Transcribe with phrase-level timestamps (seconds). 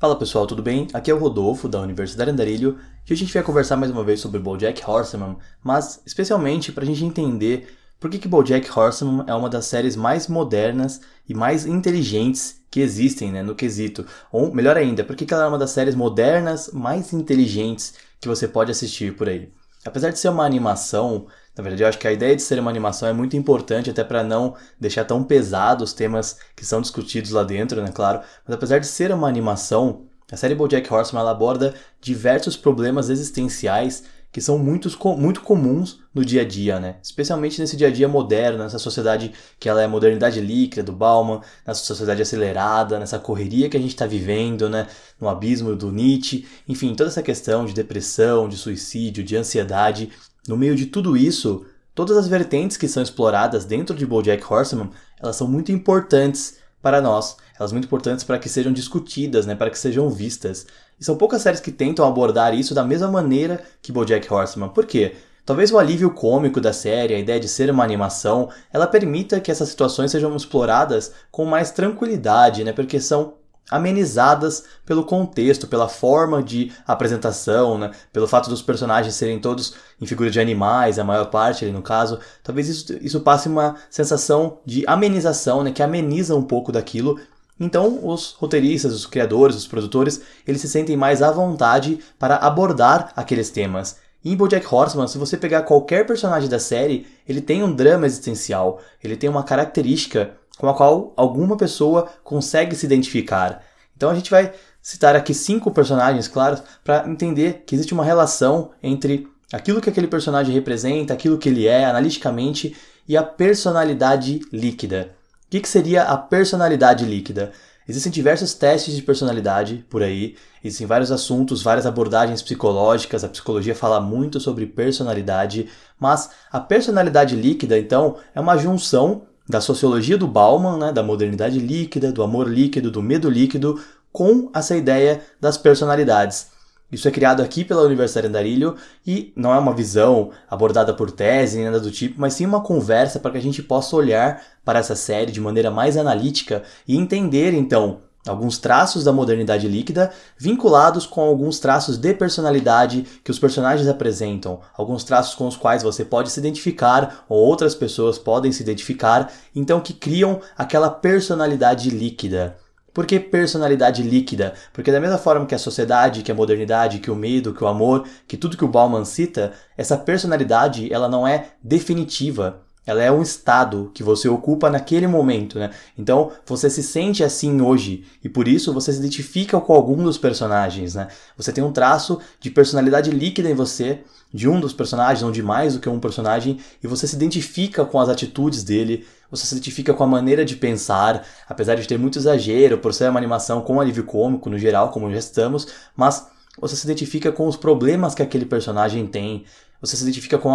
[0.00, 0.86] Fala pessoal, tudo bem?
[0.92, 4.04] Aqui é o Rodolfo da Universidade Andarilho e hoje a gente vai conversar mais uma
[4.04, 9.24] vez sobre BoJack Horseman, mas especialmente para a gente entender por que, que BoJack Horseman
[9.26, 14.06] é uma das séries mais modernas e mais inteligentes que existem né, no quesito.
[14.30, 18.28] Ou melhor ainda, por que, que ela é uma das séries modernas mais inteligentes que
[18.28, 19.52] você pode assistir por aí.
[19.84, 21.26] Apesar de ser uma animação,
[21.58, 24.04] na verdade eu acho que a ideia de ser uma animação é muito importante até
[24.04, 28.20] para não deixar tão pesados os temas que são discutidos lá dentro, né, claro.
[28.46, 34.04] Mas apesar de ser uma animação, a série BoJack Horseman ela aborda diversos problemas existenciais
[34.30, 36.96] que são muito comuns no dia a dia, né?
[37.02, 41.40] Especialmente nesse dia a dia moderno, nessa sociedade que ela é modernidade líquida do Bauman,
[41.66, 44.86] nessa sociedade acelerada, nessa correria que a gente está vivendo, né?
[45.18, 50.10] No abismo do Nietzsche, enfim, toda essa questão de depressão, de suicídio, de ansiedade.
[50.48, 54.90] No meio de tudo isso, todas as vertentes que são exploradas dentro de BoJack Horseman,
[55.20, 57.36] elas são muito importantes para nós.
[57.58, 60.66] Elas são muito importantes para que sejam discutidas, né, para que sejam vistas.
[60.98, 64.70] E são poucas séries que tentam abordar isso da mesma maneira que BoJack Horseman.
[64.70, 65.16] Por quê?
[65.44, 69.50] Talvez o alívio cômico da série, a ideia de ser uma animação, ela permita que
[69.50, 72.72] essas situações sejam exploradas com mais tranquilidade, né?
[72.72, 73.37] Porque são
[73.70, 77.90] amenizadas pelo contexto, pela forma de apresentação, né?
[78.12, 81.82] pelo fato dos personagens serem todos em figura de animais, a maior parte ali no
[81.82, 82.18] caso.
[82.42, 85.70] Talvez isso, isso passe uma sensação de amenização, né?
[85.70, 87.18] que ameniza um pouco daquilo.
[87.60, 93.12] Então, os roteiristas, os criadores, os produtores, eles se sentem mais à vontade para abordar
[93.16, 93.96] aqueles temas.
[94.24, 98.80] em BoJack Horseman, se você pegar qualquer personagem da série, ele tem um drama existencial,
[99.02, 103.62] ele tem uma característica com a qual alguma pessoa consegue se identificar.
[103.96, 108.70] Então a gente vai citar aqui cinco personagens, claro, para entender que existe uma relação
[108.82, 115.14] entre aquilo que aquele personagem representa, aquilo que ele é analiticamente e a personalidade líquida.
[115.46, 117.52] O que, que seria a personalidade líquida?
[117.88, 123.74] Existem diversos testes de personalidade por aí, existem vários assuntos, várias abordagens psicológicas, a psicologia
[123.74, 130.26] fala muito sobre personalidade, mas a personalidade líquida, então, é uma junção da sociologia do
[130.26, 133.80] Bauman, né, da modernidade líquida, do amor líquido, do medo líquido,
[134.12, 136.48] com essa ideia das personalidades.
[136.90, 138.74] Isso é criado aqui pela Universidade Andarilho
[139.06, 142.62] e não é uma visão abordada por tese, nem nada do tipo, mas sim uma
[142.62, 146.96] conversa para que a gente possa olhar para essa série de maneira mais analítica e
[146.96, 153.38] entender então alguns traços da modernidade líquida vinculados com alguns traços de personalidade que os
[153.38, 158.52] personagens apresentam, alguns traços com os quais você pode se identificar ou outras pessoas podem
[158.52, 162.56] se identificar, então que criam aquela personalidade líquida.
[162.92, 164.54] Por que personalidade líquida?
[164.72, 167.68] Porque da mesma forma que a sociedade, que a modernidade, que o medo, que o
[167.68, 172.67] amor, que tudo que o Bauman cita, essa personalidade ela não é definitiva.
[172.88, 175.72] Ela é um estado que você ocupa naquele momento, né?
[175.98, 180.16] Então, você se sente assim hoje e por isso você se identifica com algum dos
[180.16, 181.08] personagens, né?
[181.36, 184.00] Você tem um traço de personalidade líquida em você,
[184.32, 187.84] de um dos personagens, ou de mais do que um personagem, e você se identifica
[187.84, 191.98] com as atitudes dele, você se identifica com a maneira de pensar, apesar de ter
[191.98, 196.26] muito exagero, por ser uma animação com alívio cômico no geral, como já estamos, mas
[196.58, 199.44] você se identifica com os problemas que aquele personagem tem,
[199.80, 200.50] você se identifica com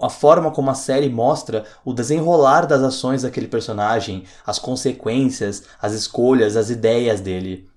[0.00, 5.64] a, a, forma como a série mostra o desenrolar das ações daquele personagem, as consequências,
[5.80, 7.68] as escolhas, as ideias dele.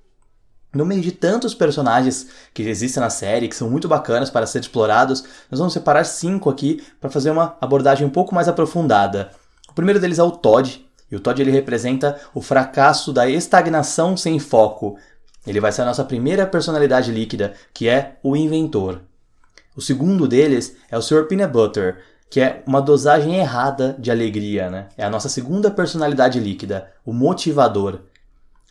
[0.74, 4.60] No meio de tantos personagens que existem na série, que são muito bacanas para ser
[4.60, 9.32] explorados, nós vamos separar cinco aqui para fazer uma abordagem um pouco mais aprofundada.
[9.68, 14.16] O primeiro deles é o Todd, e o Todd ele representa o fracasso da estagnação
[14.16, 14.98] sem foco.
[15.48, 19.02] Ele vai ser a nossa primeira personalidade líquida, que é o inventor.
[19.76, 21.26] O segundo deles é o Sr.
[21.28, 24.88] Peanut Butter, que é uma dosagem errada de alegria, né?
[24.98, 28.02] É a nossa segunda personalidade líquida, o motivador.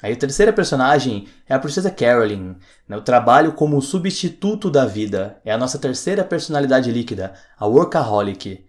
[0.01, 2.55] Aí a terceira personagem é a Princesa Carolyn,
[2.89, 2.97] né?
[2.97, 5.39] o trabalho como substituto da vida.
[5.45, 8.65] É a nossa terceira personalidade líquida, a Workaholic.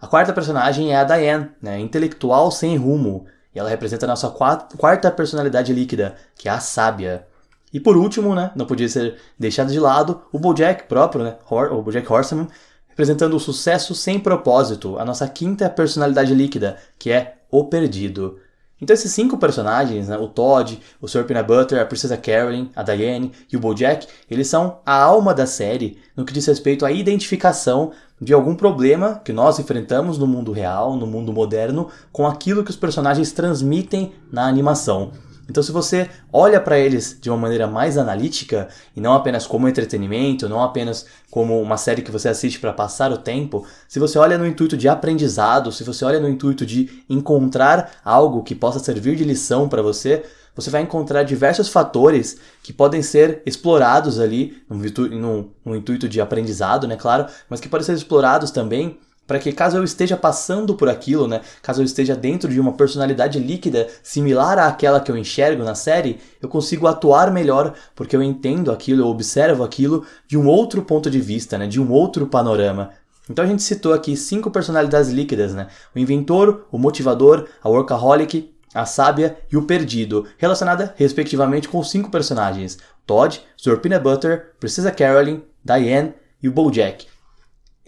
[0.00, 1.80] A quarta personagem é a Diane, né?
[1.80, 7.26] intelectual sem rumo, e ela representa a nossa quarta personalidade líquida, que é a sábia.
[7.72, 11.82] E por último, né, não podia ser deixado de lado, o Bojack próprio, né, o
[11.82, 12.48] Bojack Horseman,
[12.88, 18.38] representando o sucesso sem propósito, a nossa quinta personalidade líquida, que é o perdido.
[18.80, 21.24] Então esses cinco personagens, né, o Todd, o Sr.
[21.24, 25.46] Peanut Butter, a Princesa Carolyn, a Diane e o Bojack, eles são a alma da
[25.46, 30.52] série no que diz respeito à identificação de algum problema que nós enfrentamos no mundo
[30.52, 35.12] real, no mundo moderno, com aquilo que os personagens transmitem na animação.
[35.48, 39.66] Então, se você olha para eles de uma maneira mais analítica e não apenas como
[39.66, 44.18] entretenimento, não apenas como uma série que você assiste para passar o tempo, se você
[44.18, 48.78] olha no intuito de aprendizado, se você olha no intuito de encontrar algo que possa
[48.78, 50.22] servir de lição para você,
[50.54, 56.86] você vai encontrar diversos fatores que podem ser explorados ali, no, no intuito de aprendizado,
[56.86, 58.98] né, claro, mas que podem ser explorados também
[59.28, 62.72] para que caso eu esteja passando por aquilo, né, caso eu esteja dentro de uma
[62.72, 68.22] personalidade líquida similar àquela que eu enxergo na série, eu consigo atuar melhor porque eu
[68.22, 72.26] entendo aquilo, eu observo aquilo de um outro ponto de vista, né, de um outro
[72.26, 72.90] panorama.
[73.28, 75.66] Então a gente citou aqui cinco personalidades líquidas, né?
[75.94, 82.10] O inventor, o motivador, a workaholic, a sábia e o perdido, relacionada respectivamente com cinco
[82.10, 83.80] personagens: Todd, Sr.
[83.80, 87.06] Peanut Butter, Princesa Carolyn, Diane e o Bojack.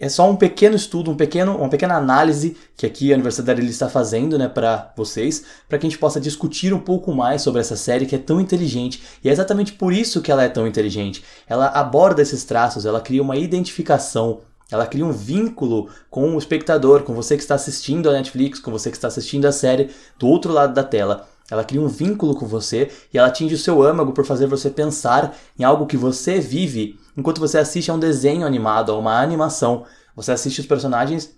[0.01, 3.87] É só um pequeno estudo, um pequeno, uma pequena análise que aqui a Universidade está
[3.87, 7.75] fazendo né, para vocês, para que a gente possa discutir um pouco mais sobre essa
[7.75, 8.99] série que é tão inteligente.
[9.23, 11.23] E é exatamente por isso que ela é tão inteligente.
[11.47, 14.39] Ela aborda esses traços, ela cria uma identificação,
[14.71, 18.71] ela cria um vínculo com o espectador, com você que está assistindo a Netflix, com
[18.71, 21.29] você que está assistindo a série do outro lado da tela.
[21.51, 24.71] Ela cria um vínculo com você e ela atinge o seu âmago por fazer você
[24.71, 29.21] pensar em algo que você vive enquanto você assiste a um desenho animado, a uma
[29.21, 29.85] animação.
[30.15, 31.31] Você assiste os personagens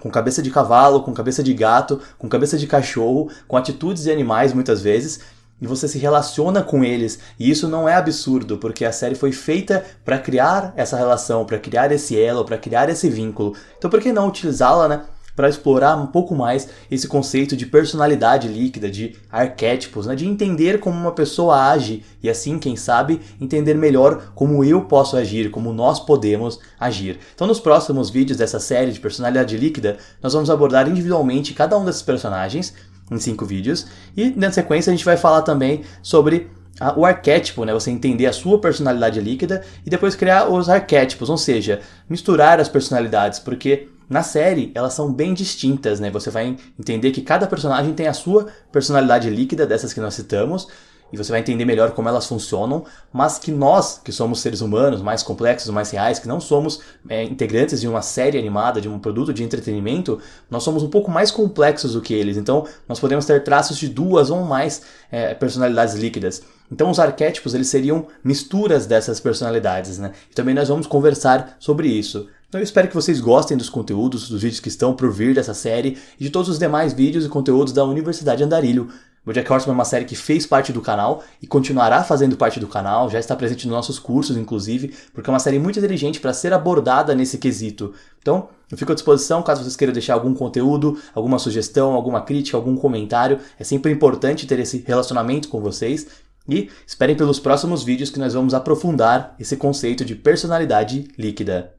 [0.00, 4.10] com cabeça de cavalo, com cabeça de gato, com cabeça de cachorro, com atitudes de
[4.10, 5.20] animais muitas vezes,
[5.60, 7.18] e você se relaciona com eles.
[7.38, 11.58] E isso não é absurdo, porque a série foi feita para criar essa relação, para
[11.58, 13.54] criar esse elo, para criar esse vínculo.
[13.78, 15.02] Então por que não utilizá-la, né?
[15.36, 20.16] Para explorar um pouco mais esse conceito de personalidade líquida, de arquétipos, né?
[20.16, 25.16] de entender como uma pessoa age e assim, quem sabe, entender melhor como eu posso
[25.16, 27.18] agir, como nós podemos agir.
[27.34, 31.84] Então, nos próximos vídeos dessa série de personalidade líquida, nós vamos abordar individualmente cada um
[31.84, 32.74] desses personagens
[33.10, 33.86] em cinco vídeos
[34.16, 36.50] e na sequência a gente vai falar também sobre
[36.94, 37.72] o arquétipo, né?
[37.72, 42.68] Você entender a sua personalidade líquida e depois criar os arquétipos, ou seja, misturar as
[42.68, 46.10] personalidades, porque na série, elas são bem distintas, né?
[46.10, 50.68] Você vai entender que cada personagem tem a sua personalidade líquida, dessas que nós citamos,
[51.12, 55.00] e você vai entender melhor como elas funcionam, mas que nós, que somos seres humanos
[55.00, 58.98] mais complexos, mais reais, que não somos é, integrantes de uma série animada, de um
[58.98, 60.20] produto de entretenimento,
[60.50, 62.36] nós somos um pouco mais complexos do que eles.
[62.36, 66.42] Então, nós podemos ter traços de duas ou mais é, personalidades líquidas.
[66.70, 70.10] Então, os arquétipos eles seriam misturas dessas personalidades, né?
[70.30, 72.28] E também nós vamos conversar sobre isso.
[72.48, 75.52] Então eu espero que vocês gostem dos conteúdos, dos vídeos que estão por vir dessa
[75.52, 78.88] série e de todos os demais vídeos e conteúdos da Universidade Andarilho.
[79.26, 82.60] O Jack Horseman é uma série que fez parte do canal e continuará fazendo parte
[82.60, 86.20] do canal, já está presente nos nossos cursos, inclusive, porque é uma série muito inteligente
[86.20, 87.92] para ser abordada nesse quesito.
[88.22, 92.56] Então, eu fico à disposição caso vocês queiram deixar algum conteúdo, alguma sugestão, alguma crítica,
[92.56, 93.40] algum comentário.
[93.58, 96.06] É sempre importante ter esse relacionamento com vocês.
[96.48, 101.75] E esperem pelos próximos vídeos que nós vamos aprofundar esse conceito de personalidade líquida.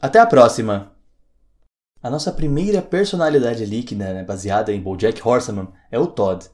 [0.00, 0.92] Até a próxima!
[2.00, 6.46] A nossa primeira personalidade líquida, né, baseada em BoJack Horseman, é o Todd.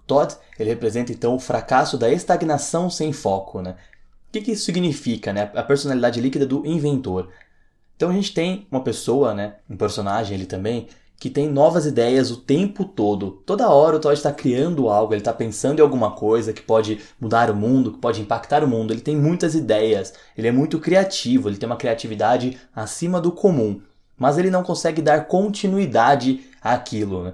[0.00, 3.62] O Todd ele representa então o fracasso da estagnação sem foco.
[3.62, 3.70] Né?
[4.28, 5.32] O que, que isso significa?
[5.32, 5.50] Né?
[5.54, 7.30] A personalidade líquida do inventor.
[7.96, 10.86] Então a gente tem uma pessoa, né, um personagem ele também,
[11.24, 13.42] que tem novas ideias o tempo todo.
[13.46, 17.00] Toda hora o Todd está criando algo, ele está pensando em alguma coisa que pode
[17.18, 18.92] mudar o mundo, que pode impactar o mundo.
[18.92, 23.80] Ele tem muitas ideias, ele é muito criativo, ele tem uma criatividade acima do comum,
[24.18, 27.24] mas ele não consegue dar continuidade àquilo.
[27.24, 27.32] Né?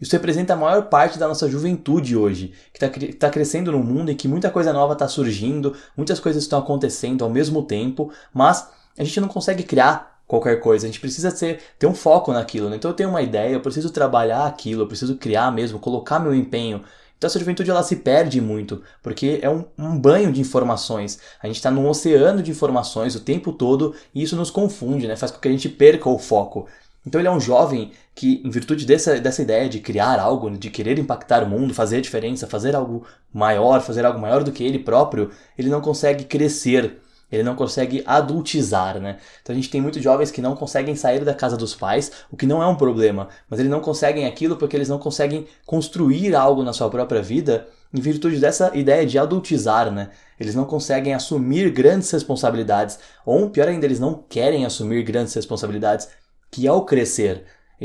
[0.00, 4.10] Isso representa a maior parte da nossa juventude hoje, que está tá crescendo num mundo
[4.10, 8.68] em que muita coisa nova está surgindo, muitas coisas estão acontecendo ao mesmo tempo, mas
[8.98, 10.86] a gente não consegue criar qualquer coisa.
[10.86, 12.68] A gente precisa ter, ter um foco naquilo.
[12.68, 12.76] Né?
[12.76, 16.34] Então eu tenho uma ideia, eu preciso trabalhar aquilo, eu preciso criar mesmo, colocar meu
[16.34, 16.84] empenho.
[17.16, 21.18] Então essa juventude ela se perde muito, porque é um, um banho de informações.
[21.42, 25.16] A gente está num oceano de informações o tempo todo e isso nos confunde, né?
[25.16, 26.68] faz com que a gente perca o foco.
[27.04, 30.68] Então ele é um jovem que, em virtude dessa, dessa ideia de criar algo, de
[30.68, 34.78] querer impactar o mundo, fazer diferença, fazer algo maior, fazer algo maior do que ele
[34.78, 39.18] próprio, ele não consegue crescer ele não consegue adultizar, né?
[39.42, 42.36] Então a gente tem muitos jovens que não conseguem sair da casa dos pais, o
[42.36, 46.34] que não é um problema, mas eles não conseguem aquilo porque eles não conseguem construir
[46.34, 50.10] algo na sua própria vida em virtude dessa ideia de adultizar, né?
[50.38, 56.08] Eles não conseguem assumir grandes responsabilidades, ou pior ainda, eles não querem assumir grandes responsabilidades,
[56.50, 57.44] que ao crescer,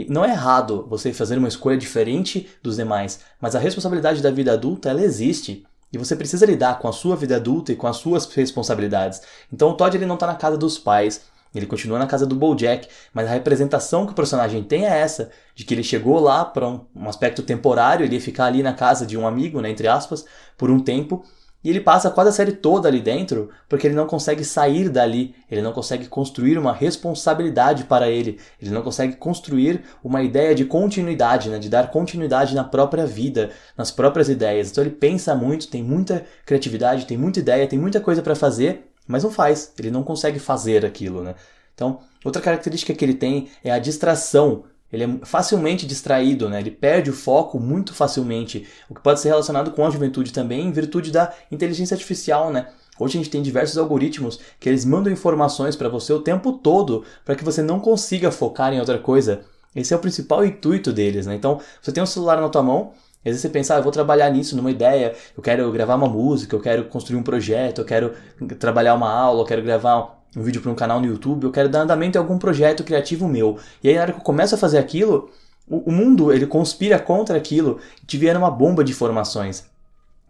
[0.10, 4.54] não é errado você fazer uma escolha diferente dos demais, mas a responsabilidade da vida
[4.54, 5.66] adulta ela existe.
[5.94, 9.22] E você precisa lidar com a sua vida adulta e com as suas responsabilidades.
[9.54, 11.22] Então o Todd ele não está na casa dos pais,
[11.54, 15.30] ele continua na casa do Bojack, mas a representação que o personagem tem é essa,
[15.54, 18.74] de que ele chegou lá para um, um, aspecto temporário, ele ia ficar ali na
[18.74, 20.26] casa de um amigo, né, entre aspas,
[20.58, 21.24] por um tempo,
[21.64, 25.34] E ele passa quase a série toda ali dentro porque ele não consegue sair dali,
[25.50, 30.66] ele não consegue construir uma responsabilidade para ele, ele não consegue construir uma ideia de
[30.66, 31.58] continuidade, né?
[31.58, 34.72] de dar continuidade na própria vida, nas próprias ideias.
[34.72, 38.90] Então ele pensa muito, tem muita criatividade, tem muita ideia, tem muita coisa para fazer,
[39.08, 41.24] mas não faz, ele não consegue fazer aquilo.
[41.24, 41.36] Né?
[41.74, 46.60] Então, outra característica que ele tem é a distração ele é facilmente distraído, né?
[46.60, 50.68] ele perde o foco muito facilmente, o que pode ser relacionado com a juventude também,
[50.68, 52.52] em virtude da inteligência artificial.
[52.52, 52.68] Né?
[53.00, 57.04] Hoje a gente tem diversos algoritmos que eles mandam informações para você o tempo todo
[57.26, 59.42] para que você não consiga focar em outra coisa.
[59.76, 61.26] Esse é o principal intuito deles.
[61.26, 61.34] Né?
[61.34, 62.92] Então, você tem um celular na tua mão,
[63.26, 66.10] às vezes você pensa, ah, eu vou trabalhar nisso, numa ideia, eu quero gravar uma
[66.10, 68.14] música, eu quero construir um projeto, eu quero
[68.60, 71.70] trabalhar uma aula, eu quero gravar um vídeo para um canal no YouTube, eu quero
[71.70, 73.58] dar andamento em algum projeto criativo meu.
[73.84, 75.30] E aí na hora que eu começo a fazer aquilo,
[75.68, 79.72] o, o mundo ele conspira contra aquilo e te vier uma bomba de informações.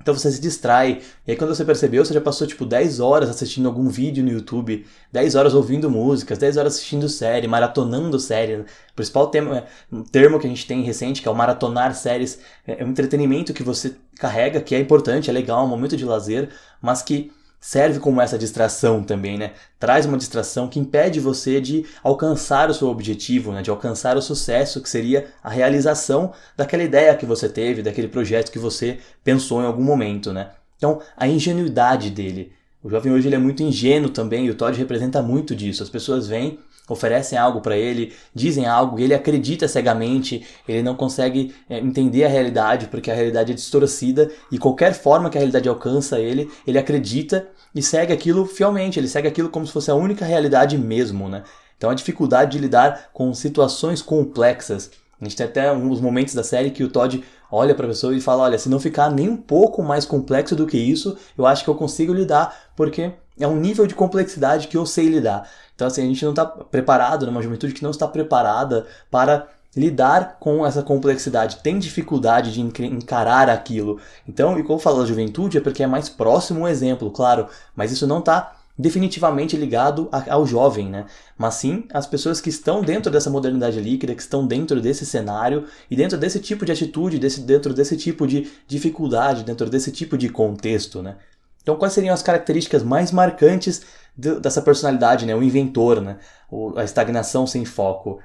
[0.04, 1.02] Então você se distrai.
[1.26, 4.30] E aí quando você percebeu, você já passou tipo 10 horas assistindo algum vídeo no
[4.30, 8.56] YouTube, 10 horas ouvindo músicas, 10 horas assistindo série, maratonando série.
[8.56, 12.40] O principal tema, um termo que a gente tem recente, que é o maratonar séries,
[12.68, 16.04] é um entretenimento que você carrega, que é importante, é legal, é um momento de
[16.04, 16.50] lazer,
[16.82, 17.32] mas que
[17.64, 19.54] serve como essa distração também, né?
[19.80, 23.62] Traz uma distração que impede você de alcançar o seu objetivo, né?
[23.62, 28.52] De alcançar o sucesso, que seria a realização daquela ideia que você teve, daquele projeto
[28.52, 30.50] que você pensou em algum momento, né?
[30.76, 32.52] Então, a ingenuidade dele.
[32.84, 35.82] O jovem hoje ele é muito ingênuo também, e o Todd representa muito disso.
[35.82, 36.60] As pessoas vêm
[36.90, 42.26] oferecem algo para ele, dizem algo e ele acredita cegamente, ele não consegue é, entender
[42.26, 46.52] a realidade porque a realidade é distorcida e qualquer forma que a realidade alcança ele,
[46.68, 50.78] ele acredita e segue aquilo fielmente, ele segue aquilo como se fosse a única realidade
[50.78, 51.44] mesmo, né?
[51.78, 54.92] Então a dificuldade de lidar com situações complexas.
[55.20, 58.16] A gente tem até uns momentos da série que o Todd olha para a pessoa
[58.16, 61.46] e fala: Olha, se não ficar nem um pouco mais complexo do que isso, eu
[61.46, 65.50] acho que eu consigo lidar, porque é um nível de complexidade que eu sei lidar.
[65.76, 70.38] Então, assim, a gente não está preparado, numa juventude que não está preparada para lidar
[70.40, 74.00] com essa complexidade, tem dificuldade de encarar aquilo.
[74.28, 77.92] Então, e como falo da juventude, é porque é mais próximo um exemplo, claro, mas
[77.92, 81.06] isso não está definitivamente ligado ao jovem, né?
[81.38, 85.66] Mas sim as pessoas que estão dentro dessa modernidade líquida, que estão dentro desse cenário
[85.90, 90.18] e dentro desse tipo de atitude, desse, dentro desse tipo de dificuldade, dentro desse tipo
[90.18, 91.18] de contexto, né?
[91.64, 93.82] Então, quais seriam as características mais marcantes
[94.16, 95.34] dessa personalidade, né?
[95.34, 96.20] O inventor, né?
[96.52, 98.20] O, a estagnação sem foco.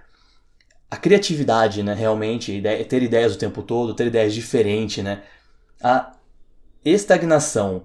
[0.90, 1.94] A criatividade, né?
[1.94, 5.22] Realmente, ideia, ter ideias o tempo todo, ter ideias diferentes, né?
[5.80, 6.12] A
[6.84, 7.84] estagnação.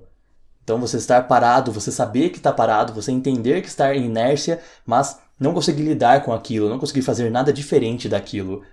[0.64, 4.60] Então, você estar parado, você saber que está parado, você entender que está em inércia,
[4.86, 8.64] mas não conseguir lidar com aquilo, não conseguir fazer nada diferente daquilo.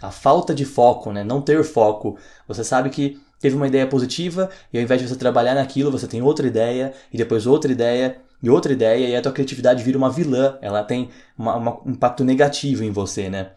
[0.00, 1.22] A falta de foco, né?
[1.22, 2.16] Não ter foco.
[2.48, 6.06] Você sabe que teve uma ideia positiva e ao invés de você trabalhar naquilo, você
[6.06, 9.98] tem outra ideia e depois outra ideia e outra ideia e a tua criatividade vira
[9.98, 13.52] uma vilã, ela tem uma, uma, um impacto negativo em você, né?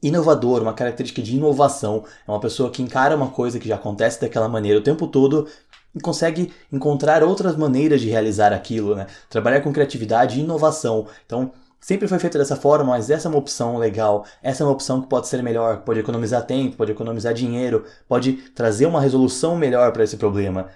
[0.00, 4.20] Inovador, uma característica de inovação, é uma pessoa que encara uma coisa que já acontece
[4.20, 5.48] daquela maneira o tempo todo
[5.94, 9.06] e consegue encontrar outras maneiras de realizar aquilo, né?
[9.28, 11.06] Trabalhar com criatividade e inovação.
[11.26, 11.50] Então,
[11.80, 15.00] sempre foi feito dessa forma, mas essa é uma opção legal, essa é uma opção
[15.00, 19.92] que pode ser melhor, pode economizar tempo, pode economizar dinheiro, pode trazer uma resolução melhor
[19.92, 20.68] para esse problema.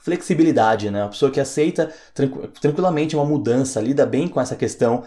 [0.00, 1.02] Flexibilidade, né?
[1.02, 1.92] Uma pessoa que aceita
[2.60, 5.04] tranquilamente uma mudança, lida bem com essa questão,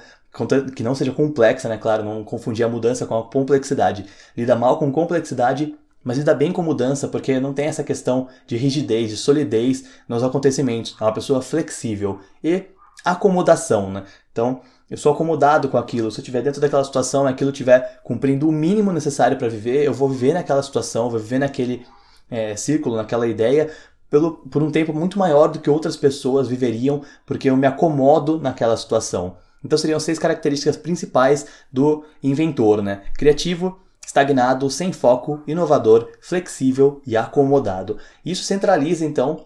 [0.75, 1.77] que não seja complexa, né?
[1.77, 4.05] Claro, não confundir a mudança com a complexidade.
[4.38, 8.58] Lida mal com complexidade, mas lida bem com mudança, porque não tem essa questão de
[8.58, 10.96] rigidez, de solidez nos acontecimentos.
[11.00, 12.20] É uma pessoa flexível.
[12.43, 12.65] E
[13.03, 14.03] acomodação, né?
[14.31, 16.12] Então, eu sou acomodado com aquilo.
[16.12, 19.93] Se eu estiver dentro daquela situação, aquilo estiver cumprindo o mínimo necessário para viver, eu
[19.93, 21.86] vou viver naquela situação, vou viver naquele
[22.29, 23.69] é, círculo, naquela ideia,
[24.10, 28.39] pelo, por um tempo muito maior do que outras pessoas viveriam, porque eu me acomodo
[28.39, 29.38] naquela situação.
[29.63, 33.03] Então seriam seis características principais do inventor, né?
[33.17, 37.98] Criativo, estagnado, sem foco, inovador, flexível e acomodado.
[38.25, 39.45] Isso centraliza então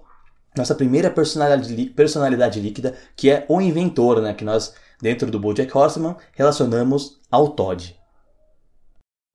[0.57, 4.33] nossa primeira personalidade, personalidade líquida, que é o inventor, né?
[4.33, 7.95] Que nós dentro do BoJack Horseman, relacionamos ao Todd.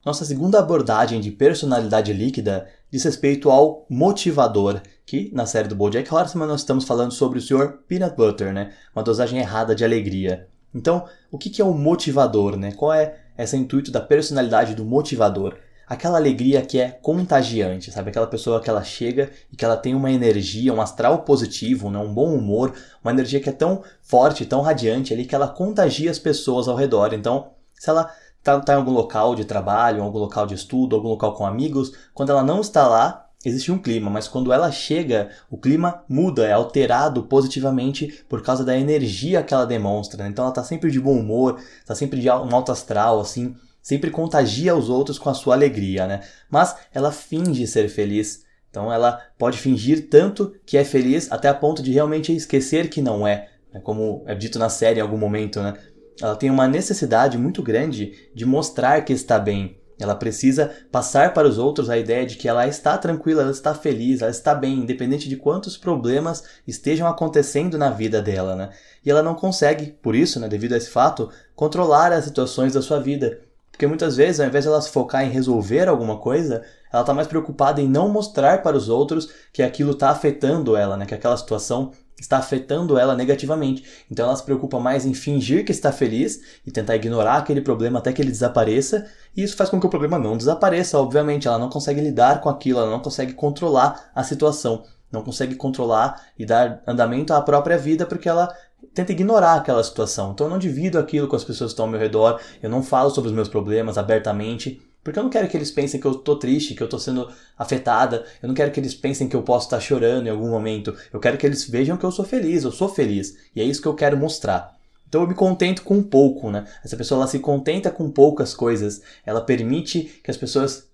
[0.05, 6.13] Nossa segunda abordagem de personalidade líquida diz respeito ao motivador, que na série do BoJack
[6.13, 7.79] Horseman nós estamos falando sobre o Sr.
[7.87, 8.73] Peanut Butter, né?
[8.95, 10.49] Uma dosagem errada de alegria.
[10.75, 12.73] Então, o que é o motivador, né?
[12.73, 15.57] Qual é esse intuito da personalidade do motivador?
[15.91, 18.11] Aquela alegria que é contagiante, sabe?
[18.11, 21.99] Aquela pessoa que ela chega e que ela tem uma energia, um astral positivo, né?
[21.99, 26.09] um bom humor, uma energia que é tão forte, tão radiante ali que ela contagia
[26.09, 27.13] as pessoas ao redor.
[27.13, 31.09] Então, se ela está tá em algum local de trabalho, algum local de estudo, algum
[31.09, 35.31] local com amigos, quando ela não está lá, existe um clima, mas quando ela chega,
[35.51, 40.23] o clima muda, é alterado positivamente por causa da energia que ela demonstra.
[40.23, 40.31] Né?
[40.31, 43.57] Então ela tá sempre de bom humor, tá sempre de um alto astral, assim,
[43.91, 46.21] sempre contagia os outros com a sua alegria, né?
[46.49, 48.45] Mas ela finge ser feliz.
[48.71, 53.03] Então ela pode fingir tanto que é feliz até a ponto de realmente esquecer que
[53.03, 53.81] não é, né?
[53.81, 55.75] como é dito na série em algum momento, né?
[56.23, 61.47] Ela tem uma necessidade muito grande de mostrar que está bem, ela precisa passar para
[61.47, 64.79] os outros a ideia de que ela está tranquila, ela está feliz, ela está bem,
[64.79, 68.71] independente de quantos problemas estejam acontecendo na vida dela, né?
[69.05, 72.81] E ela não consegue, por isso, né, devido a esse fato, controlar as situações da
[72.81, 73.41] sua vida.
[73.81, 77.15] Porque muitas vezes, ao invés de ela se focar em resolver alguma coisa, ela está
[77.15, 81.07] mais preocupada em não mostrar para os outros que aquilo está afetando ela, né?
[81.07, 83.83] Que aquela situação está afetando ela negativamente.
[84.11, 88.01] Então ela se preocupa mais em fingir que está feliz e tentar ignorar aquele problema
[88.01, 91.49] até que ele desapareça, e isso faz com que o problema não desapareça, obviamente.
[91.49, 96.23] Ela não consegue lidar com aquilo, ela não consegue controlar a situação, não consegue controlar
[96.39, 98.55] e dar andamento à própria vida porque ela
[98.95, 100.33] tenta ignorar aquela situação.
[100.33, 102.83] Então eu não divido aquilo com as pessoas que estão ao meu redor, eu não
[102.83, 104.81] falo sobre os meus problemas abertamente.
[105.03, 107.27] Porque eu não quero que eles pensem que eu tô triste, que eu tô sendo
[107.59, 108.27] afetada.
[108.43, 110.95] Eu não quero que eles pensem que eu posso estar chorando em algum momento.
[111.11, 113.35] Eu quero que eles vejam que eu sou feliz, eu sou feliz.
[113.57, 114.79] E é isso que eu quero mostrar.
[115.09, 116.67] Então eu me contento com pouco, né?
[116.85, 119.03] Essa pessoa ela se contenta com poucas coisas.
[119.27, 120.89] Ela permite que as pessoas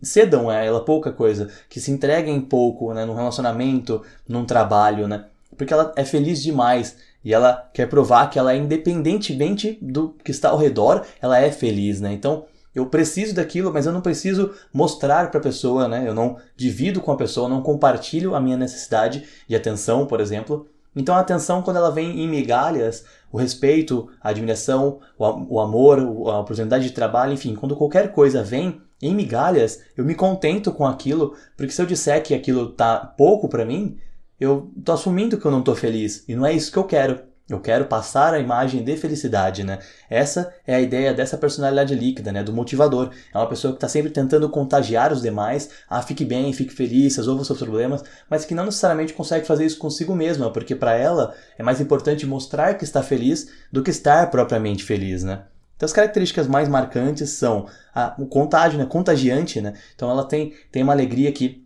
[0.00, 3.04] cedam a ela pouca coisa, que se entreguem pouco, né?
[3.04, 5.26] Num relacionamento, num trabalho, né?
[5.58, 10.30] Porque ela é feliz demais e ela quer provar que ela é independentemente do que
[10.30, 12.12] está ao redor, ela é feliz, né?
[12.12, 16.06] Então eu preciso daquilo, mas eu não preciso mostrar para a pessoa, né?
[16.06, 20.66] Eu não divido com a pessoa, não compartilho a minha necessidade de atenção, por exemplo.
[20.94, 26.40] Então a atenção, quando ela vem em migalhas, o respeito, a admiração, o, amor, a
[26.40, 31.36] oportunidade de trabalho, enfim, quando qualquer coisa vem em migalhas, eu me contento com aquilo,
[31.56, 33.98] porque se eu disser que aquilo tá pouco para mim,
[34.40, 37.20] eu tô assumindo que eu não tô feliz, e não é isso que eu quero.
[37.46, 39.78] Eu quero passar a imagem de felicidade, né?
[40.08, 42.42] Essa é a ideia dessa personalidade líquida, né?
[42.42, 43.10] Do motivador.
[43.34, 45.68] É uma pessoa que está sempre tentando contagiar os demais.
[45.86, 49.76] Ah, fique bem, fique feliz, resolva seus problemas, mas que não necessariamente consegue fazer isso
[49.76, 54.30] consigo mesma, porque para ela é mais importante mostrar que está feliz do que estar
[54.30, 55.42] propriamente feliz, né?
[55.76, 58.86] Então as características mais marcantes são a, o contágio, né?
[58.86, 59.74] Contagiante, né?
[59.94, 61.63] Então ela tem, tem uma alegria que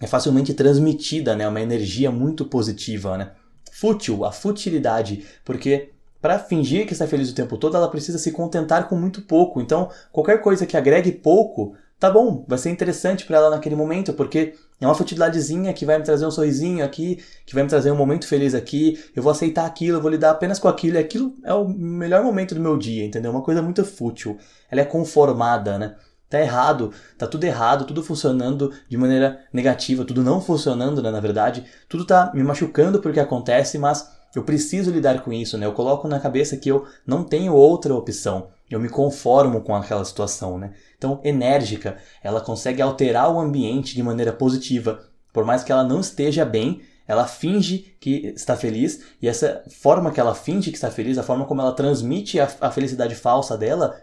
[0.00, 1.48] é facilmente transmitida, né?
[1.48, 3.32] Uma energia muito positiva, né?
[3.78, 8.32] fútil, a futilidade, porque para fingir que está feliz o tempo todo, ela precisa se
[8.32, 9.60] contentar com muito pouco.
[9.60, 14.12] Então, qualquer coisa que agregue pouco, tá bom, vai ser interessante para ela naquele momento,
[14.12, 17.92] porque é uma futilidadezinha que vai me trazer um sorrisinho aqui, que vai me trazer
[17.92, 20.98] um momento feliz aqui, eu vou aceitar aquilo, eu vou lidar apenas com aquilo, e
[20.98, 23.30] aquilo é o melhor momento do meu dia, entendeu?
[23.30, 24.36] Uma coisa muito fútil.
[24.68, 25.94] Ela é conformada, né?
[26.28, 31.20] Tá errado, tá tudo errado, tudo funcionando de maneira negativa, tudo não funcionando, né, na
[31.20, 35.66] verdade, tudo tá me machucando porque acontece, mas eu preciso lidar com isso, né?
[35.66, 38.48] Eu coloco na cabeça que eu não tenho outra opção.
[38.70, 40.74] Eu me conformo com aquela situação, né?
[40.98, 45.00] Então, enérgica, ela consegue alterar o ambiente de maneira positiva.
[45.32, 50.10] Por mais que ela não esteja bem, ela finge que está feliz e essa forma
[50.10, 53.56] que ela finge que está feliz, a forma como ela transmite a, a felicidade falsa
[53.56, 53.98] dela,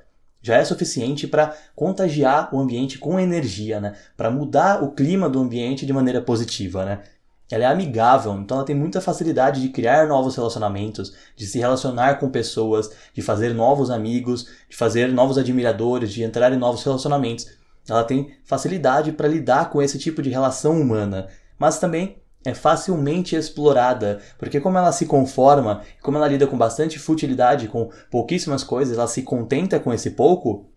[0.45, 3.95] já é suficiente para contagiar o ambiente com energia, né?
[4.15, 7.01] Para mudar o clima do ambiente de maneira positiva, né?
[7.49, 12.19] Ela é amigável, então ela tem muita facilidade de criar novos relacionamentos, de se relacionar
[12.19, 17.47] com pessoas, de fazer novos amigos, de fazer novos admiradores, de entrar em novos relacionamentos.
[17.89, 21.27] Ela tem facilidade para lidar com esse tipo de relação humana,
[21.58, 26.99] mas também é facilmente explorada, porque como ela se conforma, como ela lida com bastante
[26.99, 30.69] futilidade, com pouquíssimas coisas, ela se contenta com esse pouco,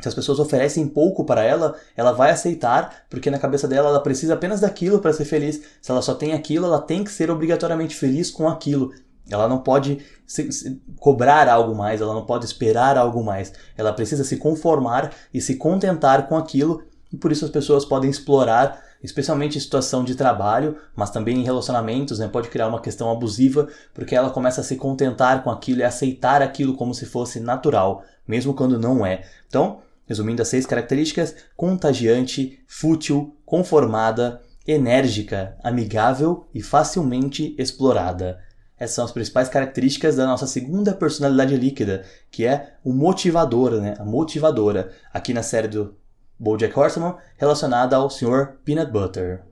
[0.00, 4.02] se as pessoas oferecem pouco para ela, ela vai aceitar, porque na cabeça dela ela
[4.02, 5.60] precisa apenas daquilo para ser feliz.
[5.82, 8.92] Se ela só tem aquilo, ela tem que ser obrigatoriamente feliz com aquilo.
[9.28, 13.52] Ela não pode se, se, cobrar algo mais, ela não pode esperar algo mais.
[13.76, 16.82] Ela precisa se conformar e se contentar com aquilo,
[17.12, 21.44] e por isso as pessoas podem explorar especialmente em situação de trabalho, mas também em
[21.44, 22.28] relacionamentos, né?
[22.28, 26.42] Pode criar uma questão abusiva, porque ela começa a se contentar com aquilo e aceitar
[26.42, 29.24] aquilo como se fosse natural, mesmo quando não é.
[29.46, 38.40] Então, resumindo as seis características: contagiante, fútil, conformada, enérgica, amigável e facilmente explorada.
[38.78, 43.94] Essas são as principais características da nossa segunda personalidade líquida, que é o motivador, né?
[43.98, 44.92] A motivadora.
[45.12, 45.96] Aqui na série do
[46.40, 48.58] BoJack Horseman relacionada ao Sr.
[48.64, 49.42] Peanut Butter.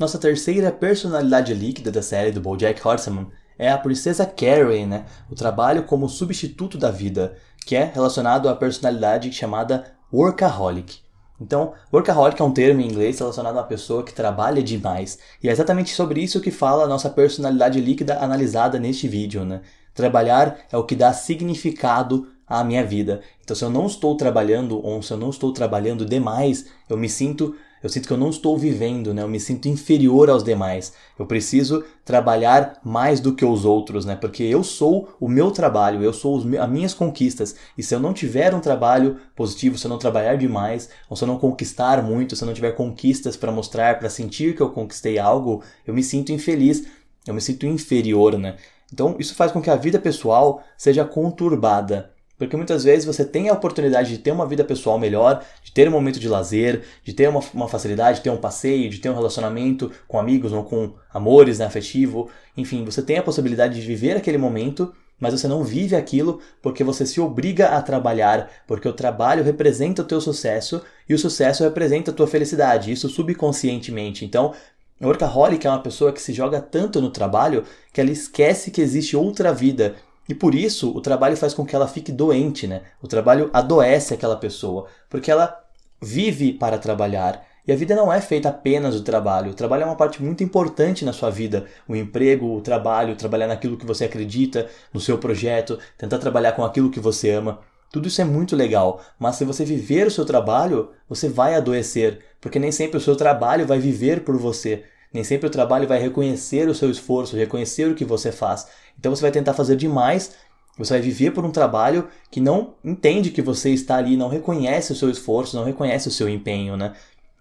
[0.00, 5.06] Nossa terceira personalidade líquida da série do BoJack Horseman é a princesa Carrie, né?
[5.30, 10.98] O trabalho como substituto da vida, que é relacionado à personalidade chamada workaholic.
[11.40, 15.18] Então, workaholic é um termo em inglês relacionado a uma pessoa que trabalha demais.
[15.40, 19.60] E é exatamente sobre isso que fala a nossa personalidade líquida analisada neste vídeo, né?
[19.94, 23.22] Trabalhar é o que dá significado à minha vida.
[23.42, 27.08] Então, se eu não estou trabalhando ou se eu não estou trabalhando demais, eu me
[27.08, 29.22] sinto eu sinto que eu não estou vivendo, né?
[29.22, 30.92] Eu me sinto inferior aos demais.
[31.18, 34.14] Eu preciso trabalhar mais do que os outros, né?
[34.14, 37.56] Porque eu sou o meu trabalho, eu sou as minhas conquistas.
[37.76, 41.24] E se eu não tiver um trabalho positivo, se eu não trabalhar demais, ou se
[41.24, 44.70] eu não conquistar muito, se eu não tiver conquistas para mostrar, para sentir que eu
[44.70, 46.86] conquistei algo, eu me sinto infeliz,
[47.26, 48.56] eu me sinto inferior, né?
[48.92, 52.11] Então, isso faz com que a vida pessoal seja conturbada.
[52.42, 55.86] Porque muitas vezes você tem a oportunidade de ter uma vida pessoal melhor, de ter
[55.86, 59.08] um momento de lazer, de ter uma, uma facilidade, de ter um passeio, de ter
[59.08, 62.28] um relacionamento com amigos ou com amores, né, afetivo.
[62.56, 66.82] Enfim, você tem a possibilidade de viver aquele momento, mas você não vive aquilo porque
[66.82, 71.62] você se obriga a trabalhar, porque o trabalho representa o teu sucesso e o sucesso
[71.62, 74.24] representa a tua felicidade, isso subconscientemente.
[74.24, 74.52] Então,
[75.00, 78.80] o workaholic é uma pessoa que se joga tanto no trabalho que ela esquece que
[78.80, 79.94] existe outra vida
[80.28, 82.82] e por isso o trabalho faz com que ela fique doente, né?
[83.02, 85.62] O trabalho adoece aquela pessoa, porque ela
[86.00, 87.44] vive para trabalhar.
[87.66, 89.52] E a vida não é feita apenas do trabalho.
[89.52, 91.66] O trabalho é uma parte muito importante na sua vida.
[91.86, 96.64] O emprego, o trabalho, trabalhar naquilo que você acredita, no seu projeto, tentar trabalhar com
[96.64, 97.60] aquilo que você ama.
[97.92, 102.20] Tudo isso é muito legal, mas se você viver o seu trabalho, você vai adoecer,
[102.40, 104.84] porque nem sempre o seu trabalho vai viver por você.
[105.12, 108.66] Nem sempre o trabalho vai reconhecer o seu esforço, reconhecer o que você faz.
[108.98, 110.32] Então você vai tentar fazer demais,
[110.76, 114.92] você vai viver por um trabalho que não entende que você está ali, não reconhece
[114.92, 116.94] o seu esforço, não reconhece o seu empenho, né?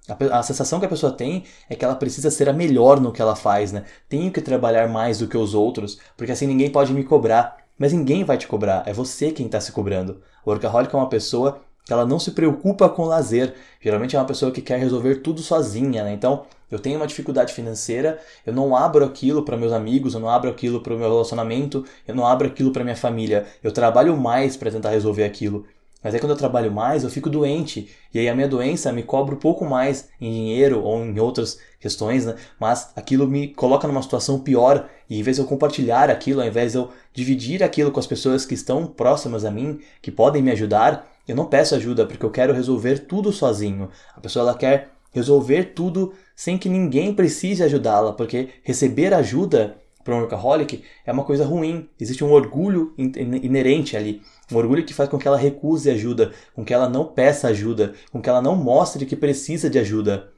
[0.08, 3.12] A, a sensação que a pessoa tem é que ela precisa ser a melhor no
[3.12, 3.86] que ela faz, né?
[4.10, 7.58] Tenho que trabalhar mais do que os outros, porque assim ninguém pode me cobrar.
[7.78, 10.22] Mas ninguém vai te cobrar, é você quem está se cobrando.
[10.46, 13.56] O workaholic é uma pessoa que ela não se preocupa com lazer.
[13.80, 16.14] Geralmente é uma pessoa que quer resolver tudo sozinha, né?
[16.14, 20.30] Então, eu tenho uma dificuldade financeira, eu não abro aquilo para meus amigos, eu não
[20.30, 23.46] abro aquilo para o meu relacionamento, eu não abro aquilo para minha família.
[23.62, 25.66] Eu trabalho mais para tentar resolver aquilo.
[26.04, 27.90] Mas aí quando eu trabalho mais, eu fico doente.
[28.14, 31.60] E aí a minha doença me cobra um pouco mais em dinheiro ou em outras
[31.80, 32.36] questões, né?
[32.60, 34.90] Mas aquilo me coloca numa situação pior.
[35.08, 38.08] E em vez de eu compartilhar aquilo, ao invés de eu dividir aquilo com as
[38.08, 42.26] pessoas que estão próximas a mim, que podem me ajudar, eu não peço ajuda porque
[42.26, 43.90] eu quero resolver tudo sozinho.
[44.16, 50.16] A pessoa ela quer resolver tudo sem que ninguém precise ajudá-la, porque receber ajuda para
[50.16, 51.88] um workaholic é uma coisa ruim.
[52.00, 54.22] Existe um orgulho inerente ali.
[54.52, 57.94] Um orgulho que faz com que ela recuse ajuda, com que ela não peça ajuda,
[58.12, 60.30] com que ela não mostre que precisa de ajuda.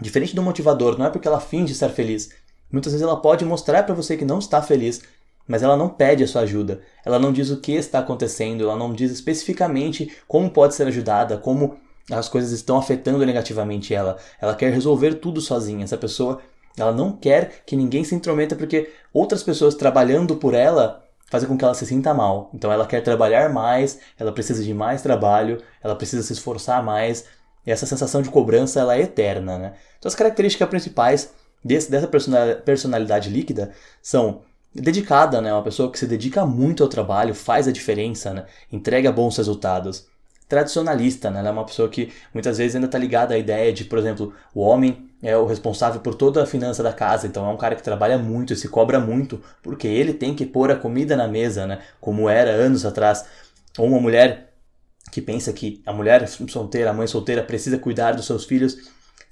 [0.00, 2.30] Diferente do motivador, não é porque ela finge estar feliz.
[2.70, 5.02] Muitas vezes ela pode mostrar para você que não está feliz,
[5.46, 6.80] mas ela não pede a sua ajuda.
[7.04, 11.38] Ela não diz o que está acontecendo, ela não diz especificamente como pode ser ajudada,
[11.38, 11.76] como
[12.10, 14.18] as coisas estão afetando negativamente ela.
[14.40, 15.84] Ela quer resolver tudo sozinha.
[15.84, 16.40] Essa pessoa,
[16.76, 21.56] ela não quer que ninguém se intrometa porque outras pessoas trabalhando por ela fazem com
[21.56, 22.50] que ela se sinta mal.
[22.54, 27.24] Então ela quer trabalhar mais, ela precisa de mais trabalho, ela precisa se esforçar mais.
[27.66, 29.72] E essa sensação de cobrança ela é eterna, né?
[29.98, 31.32] Então as características principais
[31.64, 32.08] desse, dessa
[32.64, 34.42] personalidade líquida são
[34.74, 35.52] dedicada, né?
[35.52, 38.44] Uma pessoa que se dedica muito ao trabalho, faz a diferença, né?
[38.70, 40.06] Entrega bons resultados.
[40.48, 41.40] Tradicionalista, né?
[41.40, 44.32] Ela é uma pessoa que muitas vezes ainda está ligada à ideia de, por exemplo,
[44.54, 47.74] o homem é o responsável por toda a finança da casa, então é um cara
[47.74, 51.26] que trabalha muito e se cobra muito, porque ele tem que pôr a comida na
[51.26, 51.80] mesa, né?
[52.00, 53.24] Como era anos atrás.
[53.78, 54.52] Ou uma mulher
[55.10, 58.76] que pensa que a mulher solteira, a mãe solteira, precisa cuidar dos seus filhos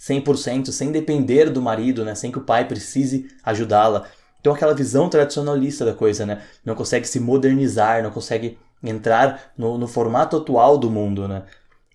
[0.01, 2.14] 100%, sem depender do marido, né?
[2.14, 4.09] Sem que o pai precise ajudá-la.
[4.40, 6.42] Então aquela visão tradicionalista da coisa, né?
[6.64, 11.42] Não consegue se modernizar, não consegue entrar no, no formato atual do mundo, né?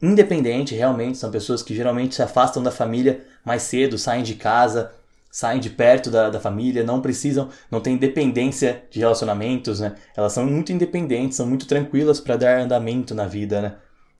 [0.01, 4.91] Independente, realmente, são pessoas que geralmente se afastam da família mais cedo, saem de casa,
[5.31, 9.95] saem de perto da, da família, não precisam, não têm dependência de relacionamentos, né?
[10.15, 13.75] Elas são muito independentes, são muito tranquilas para dar andamento na vida, né?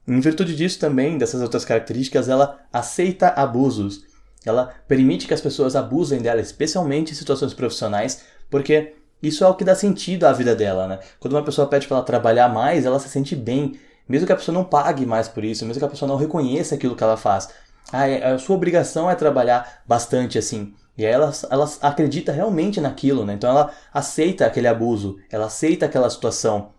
[0.07, 4.05] Em virtude disso também, dessas outras características, ela aceita abusos.
[4.45, 9.55] Ela permite que as pessoas abusem dela, especialmente em situações profissionais, porque isso é o
[9.55, 10.99] que dá sentido à vida dela, né?
[11.19, 14.35] Quando uma pessoa pede para ela trabalhar mais, ela se sente bem, mesmo que a
[14.35, 17.17] pessoa não pague mais por isso, mesmo que a pessoa não reconheça aquilo que ela
[17.17, 17.49] faz.
[17.91, 20.73] Ah, é, a sua obrigação é trabalhar bastante assim.
[20.97, 23.33] E aí ela, ela acredita realmente naquilo, né?
[23.33, 26.71] Então ela aceita aquele abuso, ela aceita aquela situação.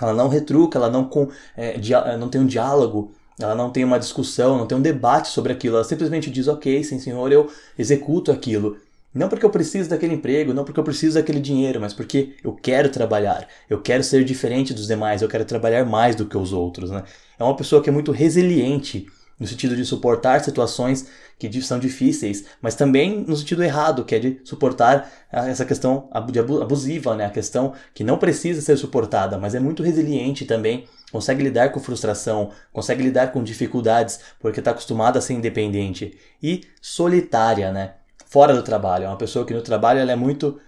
[0.00, 1.76] Ela não retruca, ela não, com, é,
[2.16, 5.76] não tem um diálogo ela não tem uma discussão, não tem um debate sobre aquilo.
[5.76, 8.76] Ela simplesmente diz: Ok, sim, senhor, eu executo aquilo.
[9.12, 12.52] Não porque eu preciso daquele emprego, não porque eu preciso daquele dinheiro, mas porque eu
[12.52, 13.48] quero trabalhar.
[13.68, 16.90] Eu quero ser diferente dos demais, eu quero trabalhar mais do que os outros.
[16.90, 17.02] Né?
[17.38, 19.06] É uma pessoa que é muito resiliente
[19.40, 24.18] no sentido de suportar situações que são difíceis, mas também no sentido errado, que é
[24.18, 27.24] de suportar essa questão abusiva, né?
[27.24, 31.80] A questão que não precisa ser suportada, mas é muito resiliente também, consegue lidar com
[31.80, 37.94] frustração, consegue lidar com dificuldades, porque está acostumada a ser independente e solitária, né?
[38.30, 40.60] Fora do trabalho, é uma pessoa que no trabalho ela é muito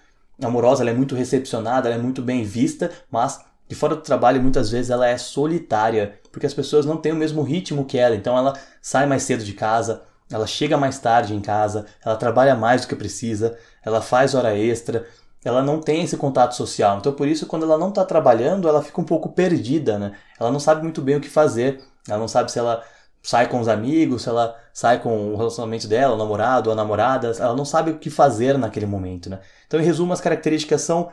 [0.43, 4.43] amorosa, ela é muito recepcionada, ela é muito bem vista, mas de fora do trabalho
[4.43, 8.17] muitas vezes ela é solitária, porque as pessoas não têm o mesmo ritmo que ela,
[8.17, 12.57] então ela sai mais cedo de casa, ela chega mais tarde em casa, ela trabalha
[12.57, 15.07] mais do que precisa, ela faz hora extra,
[15.45, 16.99] ela não tem esse contato social.
[16.99, 20.17] Então por isso quando ela não está trabalhando, ela fica um pouco perdida, né?
[20.41, 22.83] Ela não sabe muito bem o que fazer, ela não sabe se ela
[23.23, 27.33] sai com os amigos, se ela sai com o relacionamento dela, o namorado a namorada,
[27.39, 29.39] ela não sabe o que fazer naquele momento, né?
[29.67, 31.11] Então, em resumo, as características são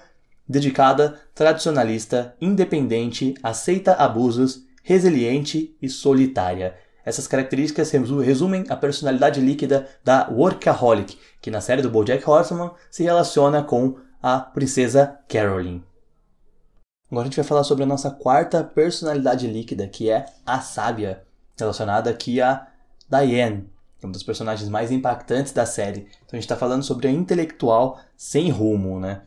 [0.48, 6.76] dedicada, tradicionalista, independente, aceita abusos, resiliente e solitária.
[7.06, 13.04] Essas características resumem a personalidade líquida da workaholic, que na série do BoJack Horseman se
[13.04, 15.84] relaciona com a princesa Caroline.
[17.10, 21.24] Agora a gente vai falar sobre a nossa quarta personalidade líquida, que é a sábia,
[21.60, 22.68] relacionada aqui a
[23.10, 23.68] Diane,
[24.02, 26.08] é uma das personagens mais impactantes da série.
[26.26, 29.22] Então a gente está falando sobre a intelectual sem rumo, né?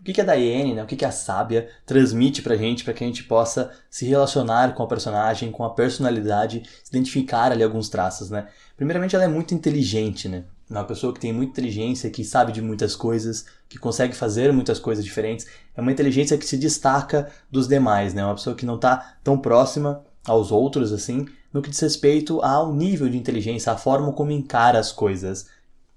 [0.00, 0.82] O que, que a Diane, né?
[0.82, 4.74] o que, que a sábia transmite pra gente, para que a gente possa se relacionar
[4.74, 8.46] com a personagem, com a personalidade, se identificar ali alguns traços, né?
[8.76, 10.44] Primeiramente, ela é muito inteligente, né?
[10.70, 14.52] É uma pessoa que tem muita inteligência, que sabe de muitas coisas, que consegue fazer
[14.52, 15.46] muitas coisas diferentes.
[15.76, 18.24] É uma inteligência que se destaca dos demais, né?
[18.24, 22.72] Uma pessoa que não está tão próxima aos outros, assim, no que diz respeito ao
[22.74, 25.46] nível de inteligência, à forma como encara as coisas.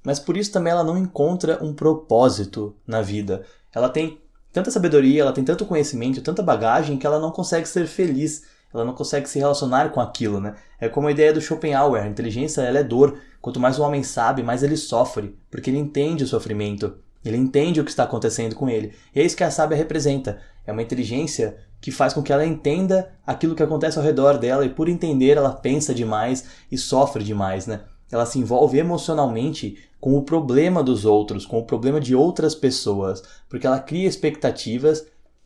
[0.04, 3.44] Mas por isso também ela não encontra um propósito na vida.
[3.74, 4.20] Ela tem
[4.52, 8.86] tanta sabedoria, ela tem tanto conhecimento, tanta bagagem que ela não consegue ser feliz, ela
[8.86, 10.56] não consegue se relacionar com aquilo, né?
[10.80, 13.18] É como a ideia do Schopenhauer, a inteligência ela é dor.
[13.42, 17.80] Quanto mais o homem sabe, mais ele sofre, porque ele entende o sofrimento, ele entende
[17.80, 18.94] o que está acontecendo com ele.
[19.14, 20.40] E é isso que a sábia representa.
[20.66, 24.64] É uma inteligência que faz com que ela entenda aquilo que acontece ao redor dela
[24.64, 27.82] e por entender ela pensa demais e sofre demais, né?
[28.12, 33.24] Ela se envolve emocionalmente com o problema dos outros, com o problema de outras pessoas,
[33.50, 35.06] porque ela cria expectativas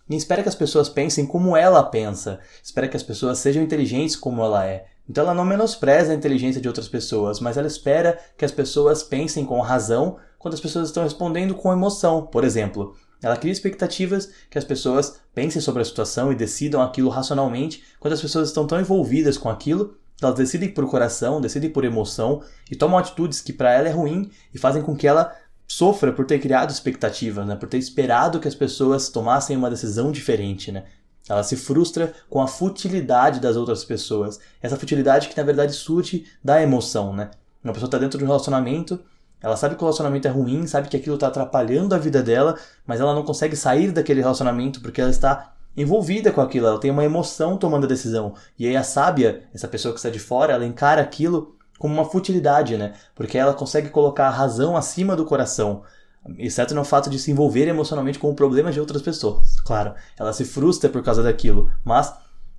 [0.10, 4.16] e espera que as pessoas pensem como ela pensa, espera que as pessoas sejam inteligentes
[4.16, 4.86] como ela é.
[5.10, 9.04] Então ela não menospreza a inteligência de outras pessoas, mas ela espera que as pessoas
[9.04, 12.96] pensem com razão quando as pessoas estão respondendo com emoção, por exemplo.
[13.22, 18.14] Ela cria expectativas que as pessoas pensem sobre a situação e decidam aquilo racionalmente, quando
[18.14, 22.76] as pessoas estão tão envolvidas com aquilo, elas decidem por coração, decidem por emoção e
[22.76, 25.36] tomam atitudes que para ela é ruim e fazem com que ela
[25.68, 27.56] sofra por ter criado expectativas, né?
[27.56, 30.72] por ter esperado que as pessoas tomassem uma decisão diferente.
[30.72, 30.86] Né?
[31.28, 34.40] Ela se frustra com a futilidade das outras pessoas.
[34.62, 37.14] Essa futilidade que na verdade surge da emoção.
[37.14, 37.32] Né?
[37.64, 39.00] Uma pessoa está dentro de um relacionamento
[39.46, 42.58] ela sabe que o relacionamento é ruim, sabe que aquilo está atrapalhando a vida dela,
[42.84, 46.90] mas ela não consegue sair daquele relacionamento porque ela está envolvida com aquilo, ela tem
[46.90, 48.34] uma emoção tomando a decisão.
[48.58, 52.06] E aí a sábia, essa pessoa que está de fora, ela encara aquilo como uma
[52.06, 52.94] futilidade, né?
[53.14, 55.84] Porque ela consegue colocar a razão acima do coração.
[56.40, 59.60] Exceto no fato de se envolver emocionalmente com o problema de outras pessoas.
[59.60, 62.12] Claro, ela se frustra por causa daquilo, mas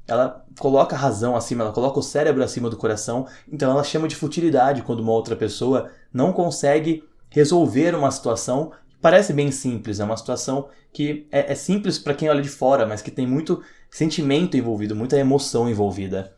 [0.07, 4.07] ela coloca a razão acima, ela coloca o cérebro acima do coração, então ela chama
[4.07, 9.99] de futilidade quando uma outra pessoa não consegue resolver uma situação que parece bem simples,
[9.99, 13.27] é uma situação que é, é simples para quem olha de fora, mas que tem
[13.27, 16.35] muito sentimento envolvido, muita emoção envolvida.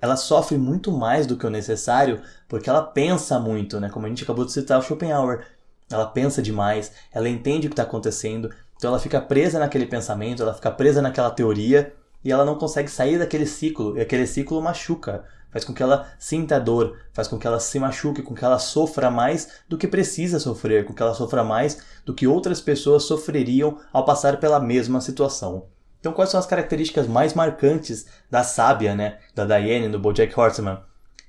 [0.00, 3.88] Ela sofre muito mais do que o necessário porque ela pensa muito, né?
[3.88, 5.46] Como a gente acabou de citar o Schopenhauer.
[5.90, 10.42] Ela pensa demais, ela entende o que está acontecendo, então ela fica presa naquele pensamento,
[10.42, 14.62] ela fica presa naquela teoria e ela não consegue sair daquele ciclo, e aquele ciclo
[14.62, 18.44] machuca, faz com que ela sinta dor, faz com que ela se machuque, com que
[18.44, 22.60] ela sofra mais do que precisa sofrer, com que ela sofra mais do que outras
[22.60, 25.66] pessoas sofreriam ao passar pela mesma situação.
[26.00, 30.80] Então, quais são as características mais marcantes da sábia, né, da Diane no BoJack Horseman?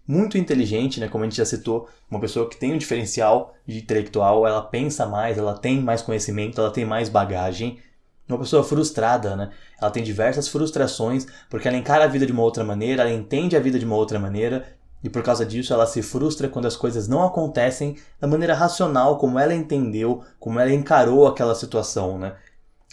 [0.07, 3.77] Muito inteligente, né, como a gente já citou, uma pessoa que tem um diferencial de
[3.77, 7.79] intelectual, ela pensa mais, ela tem mais conhecimento, ela tem mais bagagem,
[8.27, 9.51] uma pessoa frustrada, né?
[9.79, 13.55] Ela tem diversas frustrações porque ela encara a vida de uma outra maneira, ela entende
[13.55, 14.65] a vida de uma outra maneira
[15.03, 19.17] e por causa disso ela se frustra quando as coisas não acontecem da maneira racional
[19.17, 22.35] como ela entendeu, como ela encarou aquela situação, né?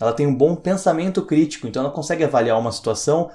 [0.00, 3.30] Ela tem um bom pensamento crítico, então ela consegue avaliar uma situação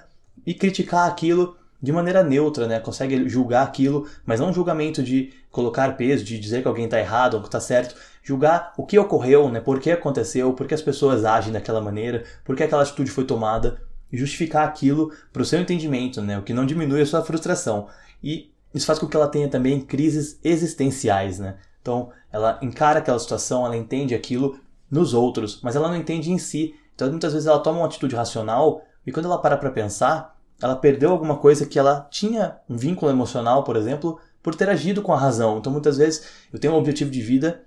[0.46, 2.80] e criticar aquilo de maneira neutra, né?
[2.80, 7.00] Consegue julgar aquilo, mas não um julgamento de colocar peso, de dizer que alguém está
[7.00, 9.60] errado ou que está certo, julgar o que ocorreu, né?
[9.60, 13.24] Por que aconteceu, por que as pessoas agem daquela maneira, por que aquela atitude foi
[13.26, 16.38] tomada, justificar aquilo para o seu entendimento, né?
[16.38, 17.88] O que não diminui a sua frustração.
[18.24, 21.58] E isso faz com que ela tenha também crises existenciais, né?
[21.82, 24.60] Então, ela encara aquela situação, ela entende aquilo
[24.90, 26.76] nos outros, mas ela não entende em si.
[26.94, 30.76] Então, muitas vezes ela toma uma atitude racional e quando ela para para pensar, ela
[30.76, 35.14] perdeu alguma coisa que ela tinha um vínculo emocional, por exemplo, por ter agido com
[35.14, 35.58] a razão.
[35.58, 37.64] Então, muitas vezes, eu tenho um objetivo de vida,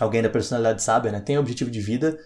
[0.00, 1.20] alguém da personalidade sabe, né?
[1.20, 2.18] Tem um objetivo de vida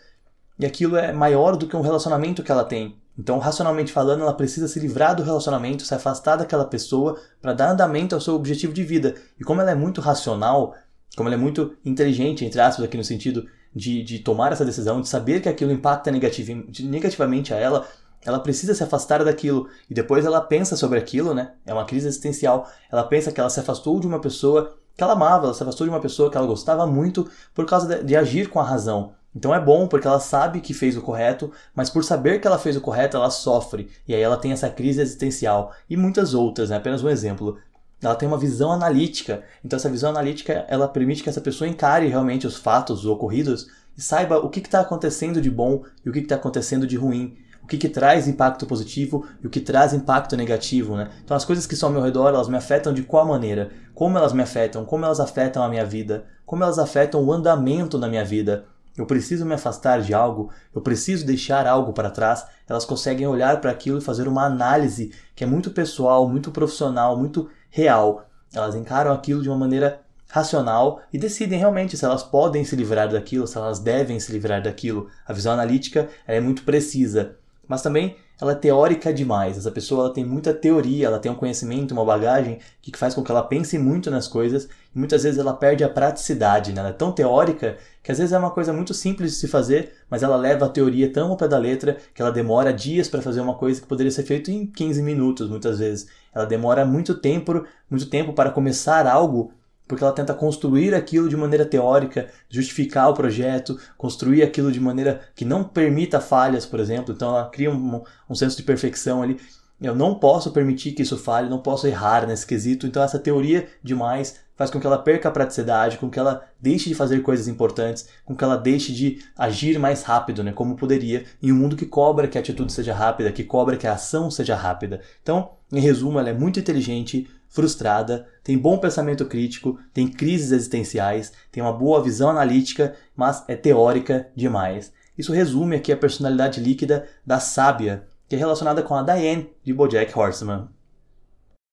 [0.59, 2.97] e aquilo é maior do que um relacionamento que ela tem.
[3.19, 7.71] Então, racionalmente falando, ela precisa se livrar do relacionamento, se afastar daquela pessoa para dar
[7.71, 9.15] andamento ao seu objetivo de vida.
[9.39, 10.75] E como ela é muito racional,
[11.15, 15.01] como ela é muito inteligente, entre aspas, aqui no sentido de, de tomar essa decisão,
[15.01, 17.87] de saber que aquilo impacta negativamente a ela,
[18.25, 19.69] ela precisa se afastar daquilo.
[19.91, 21.53] E depois ela pensa sobre aquilo, né?
[21.67, 22.69] É uma crise existencial.
[22.91, 25.87] Ela pensa que ela se afastou de uma pessoa que ela amava, ela se afastou
[25.87, 29.15] de uma pessoa que ela gostava muito por causa de, de agir com a razão.
[29.35, 32.59] Então é bom porque ela sabe que fez o correto, mas por saber que ela
[32.59, 33.91] fez o correto, ela sofre.
[34.07, 35.73] E aí ela tem essa crise existencial.
[35.89, 36.77] E muitas outras, né?
[36.77, 37.59] Apenas um exemplo.
[38.03, 39.43] Ela tem uma visão analítica.
[39.65, 44.03] Então essa visão analítica, ela permite que essa pessoa encare realmente os fatos ocorridos e
[44.03, 47.37] saiba o que está acontecendo de bom e o que está acontecendo de ruim
[47.73, 51.11] que, que traz impacto positivo e o que traz impacto negativo, né?
[51.25, 53.71] Então as coisas que estão ao meu redor, elas me afetam de qual maneira?
[53.95, 54.85] Como elas me afetam?
[54.85, 56.27] Como elas afetam a minha vida?
[56.45, 58.67] Como elas afetam o andamento da minha vida?
[58.95, 62.45] Eu preciso me afastar de algo, eu preciso deixar algo para trás.
[62.69, 67.17] Elas conseguem olhar para aquilo e fazer uma análise que é muito pessoal, muito profissional,
[67.17, 68.27] muito real.
[68.53, 73.11] Elas encaram aquilo de uma maneira racional e decidem realmente se elas podem se livrar
[73.11, 75.09] daquilo, se elas devem se livrar daquilo.
[75.27, 77.37] A visão analítica é muito precisa
[77.73, 79.57] mas também ela é teórica demais.
[79.57, 83.23] Essa pessoa ela tem muita teoria, ela tem um conhecimento, uma bagagem que faz com
[83.23, 86.71] que ela pense muito nas coisas e muitas vezes ela perde a praticidade.
[86.71, 86.81] Né?
[86.81, 89.95] Ela é tão teórica que às vezes é uma coisa muito simples de se fazer,
[90.11, 93.23] mas ela leva a teoria tão ao pé da letra que ela demora dias para
[93.23, 96.09] fazer uma coisa que poderia ser feita em 15 minutos, muitas vezes.
[96.35, 99.51] Ela demora muito tempo, muito tempo para começar algo
[99.87, 105.21] porque ela tenta construir aquilo de maneira teórica, justificar o projeto, construir aquilo de maneira
[105.35, 107.15] que não permita falhas, por exemplo.
[107.15, 109.39] Então ela cria um, um senso de perfeição ali.
[109.83, 112.87] Eu não posso permitir que isso falhe, não posso errar nesse quesito.
[112.87, 116.89] Então essa teoria demais faz com que ela perca a praticidade, com que ela deixe
[116.89, 121.25] de fazer coisas importantes, com que ela deixe de agir mais rápido, né, como poderia,
[121.43, 124.31] em um mundo que cobra que a atitude seja rápida, que cobra que a ação
[124.31, 125.01] seja rápida.
[125.21, 131.33] Então, em resumo, ela é muito inteligente, frustrada, tem bom pensamento crítico, tem crises existenciais,
[131.51, 134.93] tem uma boa visão analítica, mas é teórica demais.
[135.19, 139.75] Isso resume aqui a personalidade líquida da sábia, que é relacionada com a Diane de
[139.75, 140.67] BoJack Horseman.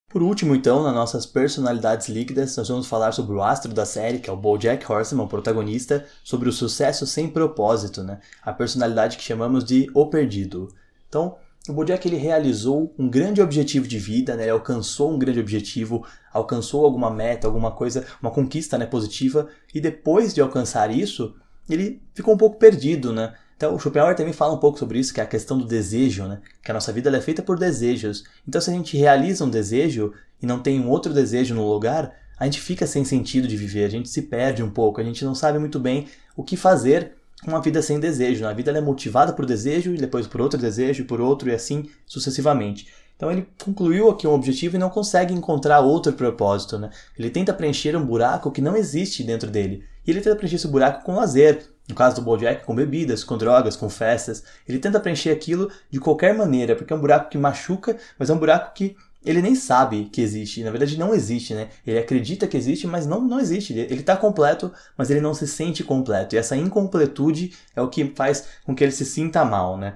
[0.10, 4.20] Por último, então, nas nossas personalidades líquidas, nós vamos falar sobre o astro da série,
[4.20, 8.20] que é o BoJack Horseman, o protagonista, sobre o sucesso sem propósito, né?
[8.42, 10.68] A personalidade que chamamos de o perdido.
[11.08, 11.38] Então,
[11.70, 14.44] o Bojack ele realizou um grande objetivo de vida, né?
[14.44, 19.80] ele alcançou um grande objetivo, alcançou alguma meta, alguma coisa, uma conquista né, positiva, e
[19.80, 21.38] depois de alcançar isso,
[21.70, 23.34] ele ficou um pouco perdido, né?
[23.60, 26.24] Então, o Schopenhauer também fala um pouco sobre isso, que é a questão do desejo,
[26.24, 26.40] né?
[26.64, 28.24] Que a nossa vida é feita por desejos.
[28.48, 32.16] Então, se a gente realiza um desejo e não tem um outro desejo no lugar,
[32.40, 35.26] a gente fica sem sentido de viver, a gente se perde um pouco, a gente
[35.26, 37.12] não sabe muito bem o que fazer
[37.46, 38.46] uma vida sem desejo.
[38.46, 38.50] Né?
[38.50, 41.90] A vida é motivada por desejo e depois por outro desejo, por outro e assim
[42.06, 42.88] sucessivamente.
[43.18, 46.80] Então ele concluiu aqui um objetivo e não consegue encontrar outro propósito.
[46.80, 46.90] Né?
[47.18, 49.84] Ele tenta preencher um buraco que não existe dentro dele.
[50.08, 51.68] E ele tenta preencher esse buraco com lazer.
[51.90, 54.44] No caso do Bojack, com bebidas, com drogas, com festas.
[54.68, 58.34] Ele tenta preencher aquilo de qualquer maneira, porque é um buraco que machuca, mas é
[58.34, 61.68] um buraco que ele nem sabe que existe, na verdade não existe, né?
[61.86, 63.74] Ele acredita que existe, mas não, não existe.
[63.74, 66.36] Ele está completo, mas ele não se sente completo.
[66.36, 69.96] E essa incompletude é o que faz com que ele se sinta mal, né?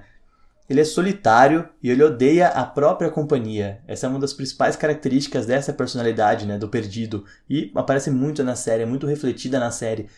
[0.68, 3.80] Ele é solitário e ele odeia a própria companhia.
[3.86, 7.24] Essa é uma das principais características dessa personalidade, né, do perdido.
[7.48, 10.08] E aparece muito na série, é muito refletida na série.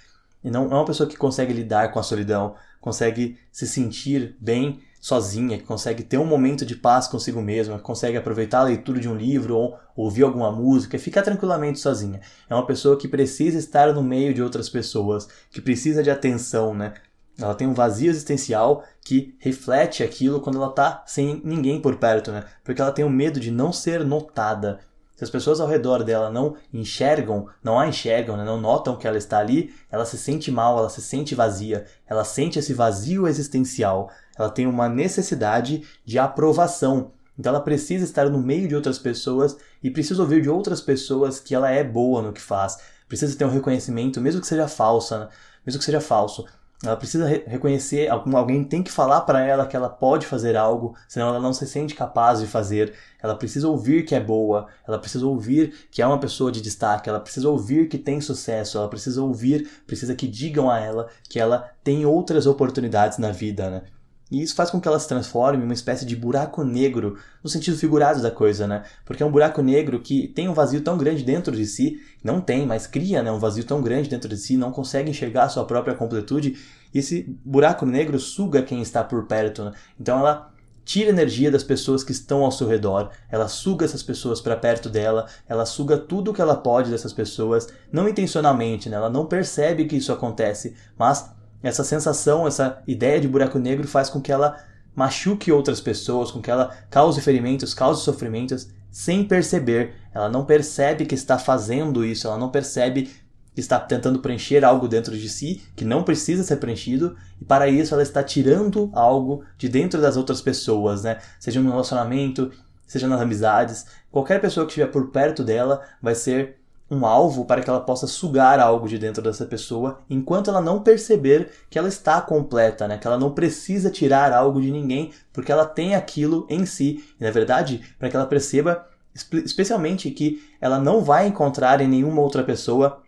[0.42, 4.81] E não é uma pessoa que consegue lidar com a solidão, consegue se sentir bem
[5.01, 8.99] sozinha, que consegue ter um momento de paz consigo mesma, que consegue aproveitar a leitura
[8.99, 12.20] de um livro ou ouvir alguma música ficar tranquilamente sozinha.
[12.51, 16.75] É uma pessoa que precisa estar no meio de outras pessoas, que precisa de atenção,
[16.75, 16.94] né?
[17.38, 22.33] Ela tem um vazio existencial que reflete aquilo quando ela tá sem ninguém por perto,
[22.33, 22.44] né?
[22.64, 24.81] Porque ela tem o medo de não ser notada.
[25.17, 28.45] Se as pessoas ao redor dela não enxergam, não a enxergam, né?
[28.45, 32.23] não notam que ela está ali, ela se sente mal, ela se sente vazia, ela
[32.23, 37.12] sente esse vazio existencial ela tem uma necessidade de aprovação.
[37.39, 41.41] Então ela precisa estar no meio de outras pessoas e precisa ouvir de outras pessoas
[41.41, 42.79] que ela é boa no que faz.
[43.09, 45.29] Precisa ter um reconhecimento, mesmo que seja falsa, né?
[45.64, 46.45] mesmo que seja falso.
[46.85, 50.95] Ela precisa re reconhecer, alguém tem que falar para ela que ela pode fazer algo,
[51.09, 52.93] senão ela não se sente capaz de fazer.
[53.22, 57.09] Ela precisa ouvir que é boa, ela precisa ouvir que é uma pessoa de destaque,
[57.09, 61.41] ela precisa ouvir que tem sucesso, ela precisa ouvir, precisa que digam a ela que
[61.41, 63.83] ela tem outras oportunidades na vida, né?
[64.31, 67.49] E isso faz com que ela se transforme em uma espécie de buraco negro, no
[67.49, 68.83] sentido figurado da coisa, né?
[69.05, 72.41] Porque é um buraco negro que tem um vazio tão grande dentro de si, não
[72.41, 75.49] tem, mas cria né, um vazio tão grande dentro de si, não consegue enxergar a
[75.49, 76.57] sua própria completude,
[76.93, 79.64] e esse buraco negro suga quem está por perto.
[79.64, 79.72] Né?
[80.01, 80.53] Então ela
[80.85, 84.89] tira energia das pessoas que estão ao seu redor, ela suga essas pessoas para perto
[84.89, 88.97] dela, ela suga tudo o que ela pode dessas pessoas, não intencionalmente, né?
[88.97, 91.29] ela não percebe que isso acontece, mas
[91.63, 94.57] essa sensação, essa ideia de buraco negro faz com que ela
[94.95, 99.95] machuque outras pessoas, com que ela cause ferimentos, cause sofrimentos sem perceber.
[100.15, 103.11] Ela não percebe que está fazendo isso, ela não percebe
[103.55, 107.67] que está tentando preencher algo dentro de si que não precisa ser preenchido e para
[107.69, 111.19] isso ela está tirando algo de dentro das outras pessoas, né?
[111.41, 112.53] Seja no relacionamento,
[112.87, 116.59] seja nas amizades, qualquer pessoa que estiver por perto dela vai ser
[116.91, 120.82] um alvo para que ela possa sugar algo de dentro dessa pessoa, enquanto ela não
[120.82, 122.97] perceber que ela está completa, né?
[122.97, 127.05] que ela não precisa tirar algo de ninguém, porque ela tem aquilo em si.
[127.20, 132.22] E, na verdade, para que ela perceba, especialmente, que ela não vai encontrar em nenhuma
[132.22, 133.03] outra pessoa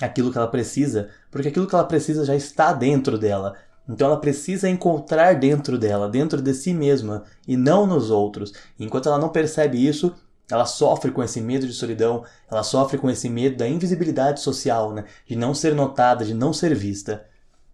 [0.00, 3.56] aquilo que ela precisa, porque aquilo que ela precisa já está dentro dela.
[3.88, 8.52] Então ela precisa encontrar dentro dela, dentro de si mesma, e não nos outros.
[8.78, 10.14] Enquanto ela não percebe isso,
[10.50, 14.92] ela sofre com esse medo de solidão, ela sofre com esse medo da invisibilidade social,
[14.92, 15.04] né?
[15.26, 17.24] de não ser notada, de não ser vista.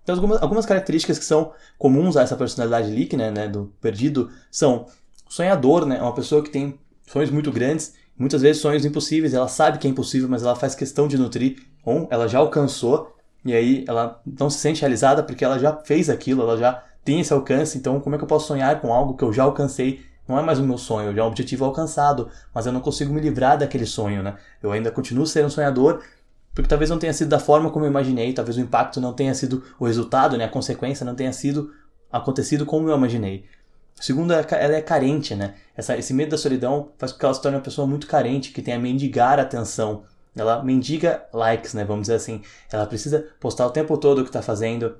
[0.02, 4.86] Então, algumas, algumas características que são comuns a essa personalidade líquida, né, do perdido, são
[5.28, 9.48] sonhador, né, é uma pessoa que tem sonhos muito grandes, muitas vezes sonhos impossíveis, ela
[9.48, 13.52] sabe que é impossível, mas ela faz questão de nutrir, ou ela já alcançou, e
[13.52, 17.32] aí ela não se sente realizada porque ela já fez aquilo, ela já tem esse
[17.32, 20.38] alcance, então como é que eu posso sonhar com algo que eu já alcancei não
[20.38, 23.20] é mais o meu sonho, já é um objetivo alcançado, mas eu não consigo me
[23.20, 24.36] livrar daquele sonho, né?
[24.62, 26.02] Eu ainda continuo sendo um sonhador,
[26.54, 29.34] porque talvez não tenha sido da forma como eu imaginei, talvez o impacto não tenha
[29.34, 30.44] sido o resultado, né?
[30.44, 31.72] A consequência não tenha sido
[32.10, 33.44] acontecido como eu imaginei.
[34.00, 35.54] Segundo, ela é carente, né?
[35.74, 38.52] Essa, esse medo da solidão faz com que ela se torne uma pessoa muito carente,
[38.52, 40.04] que tem a mendigar atenção.
[40.34, 41.84] Ela mendiga likes, né?
[41.84, 42.42] Vamos dizer assim.
[42.70, 44.96] Ela precisa postar o tempo todo o que está fazendo,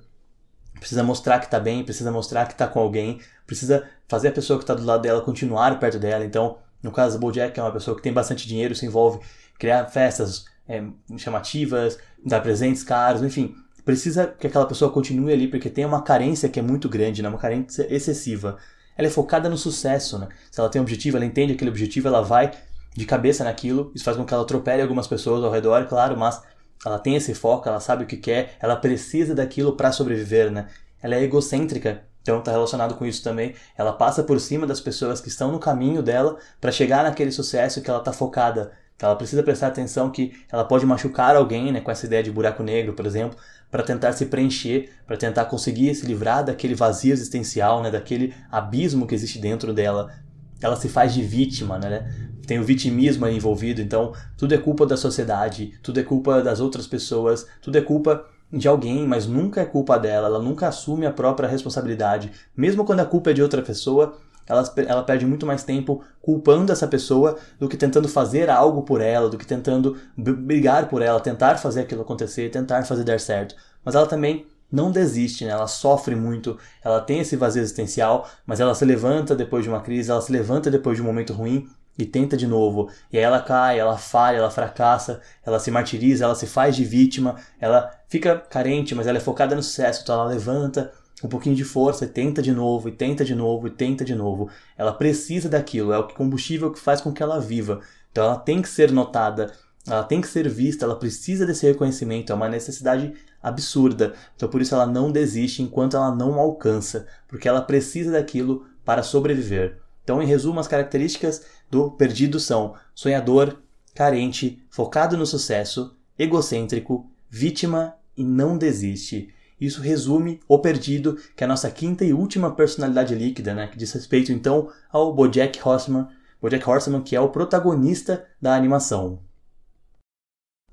[0.79, 4.59] precisa mostrar que está bem, precisa mostrar que está com alguém, precisa fazer a pessoa
[4.59, 6.25] que está do lado dela continuar perto dela.
[6.25, 9.21] Então, no caso Bojack, é uma pessoa que tem bastante dinheiro, se envolve
[9.59, 10.83] criar festas é,
[11.17, 13.55] chamativas, dar presentes caros, enfim,
[13.85, 17.29] precisa que aquela pessoa continue ali porque tem uma carência que é muito grande, né?
[17.29, 18.57] uma carência excessiva.
[18.97, 20.29] Ela é focada no sucesso, né?
[20.51, 22.51] Se ela tem um objetivo, ela entende aquele objetivo, ela vai
[22.97, 23.93] de cabeça naquilo.
[23.95, 26.43] Isso faz com que ela atropele algumas pessoas ao redor, claro, mas
[26.85, 30.69] ela tem esse foco, ela sabe o que quer, ela precisa daquilo para sobreviver, né?
[31.03, 33.55] Ela é egocêntrica, então está relacionado com isso também.
[33.79, 37.81] Ela passa por cima das pessoas que estão no caminho dela para chegar naquele sucesso
[37.81, 38.73] que ela está focada.
[39.01, 42.63] Ela precisa prestar atenção que ela pode machucar alguém, né, com essa ideia de buraco
[42.63, 43.39] negro, por exemplo,
[43.71, 49.07] para tentar se preencher, para tentar conseguir se livrar daquele vazio existencial, né, daquele abismo
[49.07, 50.13] que existe dentro dela.
[50.61, 52.07] Ela se faz de vítima, né?
[52.47, 56.87] tem o vitimismo envolvido, então tudo é culpa da sociedade, tudo é culpa das outras
[56.87, 61.13] pessoas, tudo é culpa de alguém, mas nunca é culpa dela, ela nunca assume a
[61.13, 62.31] própria responsabilidade.
[62.57, 66.71] Mesmo quando a culpa é de outra pessoa, ela, ela perde muito mais tempo culpando
[66.71, 71.19] essa pessoa do que tentando fazer algo por ela, do que tentando brigar por ela,
[71.19, 73.57] tentar fazer aquilo acontecer, tentar fazer dar certo.
[73.85, 75.53] Mas ela também não desiste, né?
[75.53, 79.81] ela sofre muito, ela tem esse vazio existencial, mas ela se levanta depois de uma
[79.81, 82.91] crise, ela se levanta depois de um momento ruim e tenta de novo.
[83.13, 86.85] E aí ela cai, ela falha, ela fracassa, ela se martiriza, ela se faz de
[86.85, 90.93] vítima, ela fica carente, mas ela é focada no sucesso, então ela levanta
[91.25, 94.15] um pouquinho de força e tenta de novo, e tenta de novo, e tenta de
[94.15, 94.51] novo.
[94.77, 97.81] Ela precisa daquilo, é o combustível que faz com que ela viva.
[98.13, 99.53] Então ela tem que ser notada,
[99.87, 103.15] ela tem que ser vista, ela precisa desse reconhecimento, é uma necessidade
[103.49, 104.15] absurda.
[104.35, 109.03] Então por isso ela não desiste enquanto ela não alcança, porque ela precisa daquilo para
[109.03, 109.79] sobreviver.
[110.07, 113.57] Então, em resumo, as características do perdido são sonhador,
[113.93, 119.35] carente, focado no sucesso, egocêntrico, vítima e não desiste.
[119.61, 123.77] Isso resume o perdido, que é a nossa quinta e última personalidade líquida, né, que
[123.77, 126.07] diz respeito então ao BoJack Horseman,
[126.41, 129.19] BoJack Horseman que é o protagonista da animação.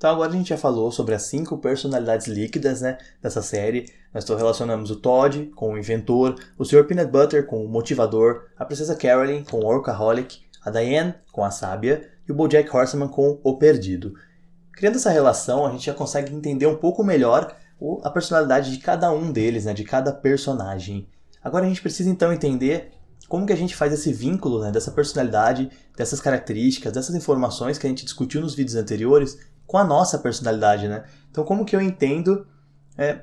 [0.03, 3.89] Então agora a gente já falou sobre as cinco personalidades líquidas né, dessa série.
[4.13, 6.83] Nós relacionamos o Todd com o inventor, o Sr.
[6.83, 11.51] Peanut Butter com o motivador, a Princesa Carolyn com o workaholic, a Diane com a
[11.51, 14.13] sábia e o BoJack Horseman com o perdido.
[14.73, 17.55] Criando essa relação, a gente já consegue entender um pouco melhor
[18.03, 21.07] a personalidade de cada um deles, né, de cada personagem.
[21.41, 22.91] Agora a gente precisa então entender
[23.29, 27.87] como que a gente faz esse vínculo né, dessa personalidade, dessas características, dessas informações que
[27.87, 31.03] a gente discutiu nos vídeos anteriores com a nossa personalidade, né?
[31.31, 32.45] Então como que eu entendo
[32.95, 33.21] é,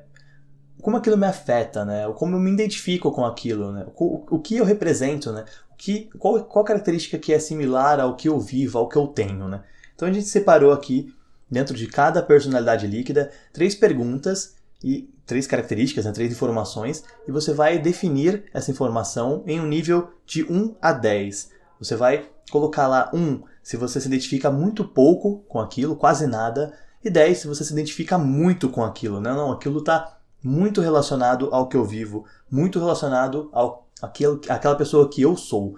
[0.82, 2.12] como aquilo me afeta, né?
[2.16, 3.86] Como eu me identifico com aquilo, né?
[3.94, 5.44] O, o que eu represento, né?
[5.70, 9.06] O que, qual, qual característica que é similar ao que eu vivo, ao que eu
[9.06, 9.62] tenho, né?
[9.94, 11.14] Então a gente separou aqui,
[11.48, 16.10] dentro de cada personalidade líquida, três perguntas e três características, né?
[16.10, 21.52] três informações, e você vai definir essa informação em um nível de 1 a 10.
[21.78, 23.40] Você vai colocar lá 1
[23.70, 27.72] se você se identifica muito pouco com aquilo, quase nada, e 10 se você se
[27.72, 29.20] identifica muito com aquilo.
[29.20, 34.74] Não, não, aquilo está muito relacionado ao que eu vivo, muito relacionado ao aquele, àquela
[34.74, 35.76] pessoa que eu sou.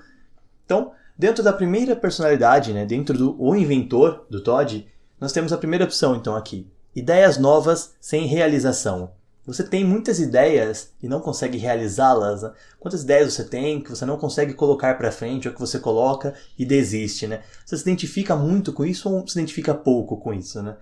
[0.65, 4.89] Então, dentro da primeira personalidade, né, dentro do o inventor do Todd,
[5.21, 6.67] nós temos a primeira opção então aqui:
[6.97, 9.11] ideias novas sem realização.
[9.45, 12.43] Você tem muitas ideias e não consegue realizá-las.
[12.43, 12.53] Né?
[12.79, 16.35] Quantas ideias você tem que você não consegue colocar para frente ou que você coloca
[16.57, 17.43] e desiste, né?
[17.67, 20.77] Você se identifica muito com isso ou se identifica pouco com isso, né?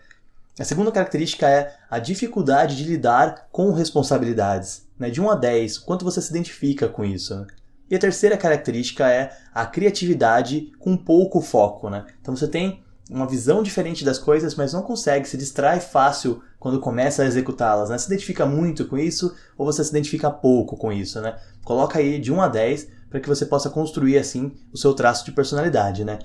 [0.59, 4.87] A segunda característica é a dificuldade de lidar com responsabilidades.
[4.99, 5.09] Né?
[5.09, 7.35] De 1 a 10, quanto você se identifica com isso?
[7.35, 7.47] Né?
[7.89, 11.89] E a terceira característica é a criatividade com pouco foco.
[11.89, 12.05] Né?
[12.21, 16.79] Então você tem uma visão diferente das coisas, mas não consegue, se distrai fácil quando
[16.79, 17.91] começa a executá-las.
[17.91, 17.99] Né?
[17.99, 21.21] Se identifica muito com isso ou você se identifica pouco com isso.
[21.21, 21.37] Né?
[21.65, 25.25] Coloca aí de 1 a 10 para que você possa construir assim o seu traço
[25.25, 26.05] de personalidade.
[26.05, 26.19] Né?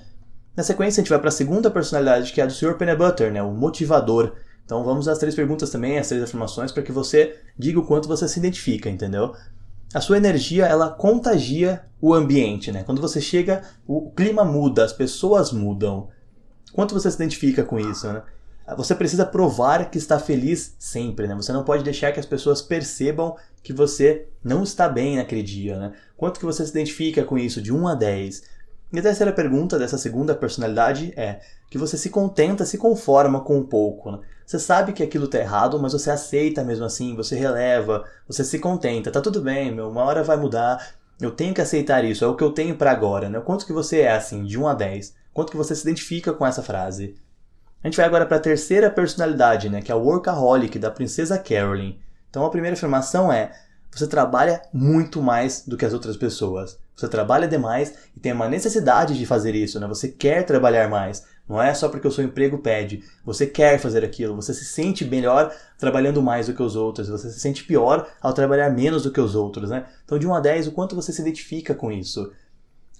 [0.56, 2.74] Na sequência, a gente vai para a segunda personalidade, que é a do Sr.
[2.74, 3.42] Pennebutter, né?
[3.42, 4.34] o motivador.
[4.64, 8.08] Então vamos às três perguntas também, às três afirmações, para que você diga o quanto
[8.08, 9.34] você se identifica, entendeu?
[9.94, 12.82] A sua energia, ela contagia o ambiente, né?
[12.82, 16.08] Quando você chega, o clima muda, as pessoas mudam.
[16.76, 18.22] Quanto você se identifica com isso, né?
[18.76, 21.34] Você precisa provar que está feliz sempre, né?
[21.34, 25.78] Você não pode deixar que as pessoas percebam que você não está bem naquele dia,
[25.78, 25.94] né?
[26.18, 28.42] Quanto que você se identifica com isso, de 1 a 10?
[28.92, 33.56] E a terceira pergunta dessa segunda personalidade é que você se contenta, se conforma com
[33.56, 34.12] um pouco.
[34.12, 34.18] Né?
[34.44, 38.58] Você sabe que aquilo está errado, mas você aceita mesmo assim, você releva, você se
[38.58, 39.10] contenta.
[39.10, 40.94] Tá tudo bem, meu, uma hora vai mudar.
[41.18, 43.30] Eu tenho que aceitar isso, é o que eu tenho para agora.
[43.30, 43.40] Né?
[43.40, 45.25] Quanto que você é assim, de 1 a 10?
[45.36, 47.14] Quanto que você se identifica com essa frase?
[47.84, 51.36] A gente vai agora para a terceira personalidade, né, que é o workaholic da princesa
[51.36, 51.98] Carolyn.
[52.30, 53.52] Então a primeira afirmação é:
[53.90, 56.78] você trabalha muito mais do que as outras pessoas.
[56.96, 59.86] Você trabalha demais e tem uma necessidade de fazer isso, né?
[59.86, 61.22] Você quer trabalhar mais.
[61.46, 63.04] Não é só porque o seu emprego pede.
[63.22, 64.34] Você quer fazer aquilo.
[64.36, 67.10] Você se sente melhor trabalhando mais do que os outros.
[67.10, 69.84] Você se sente pior ao trabalhar menos do que os outros, né?
[70.02, 72.32] Então, de 1 a 10, o quanto você se identifica com isso?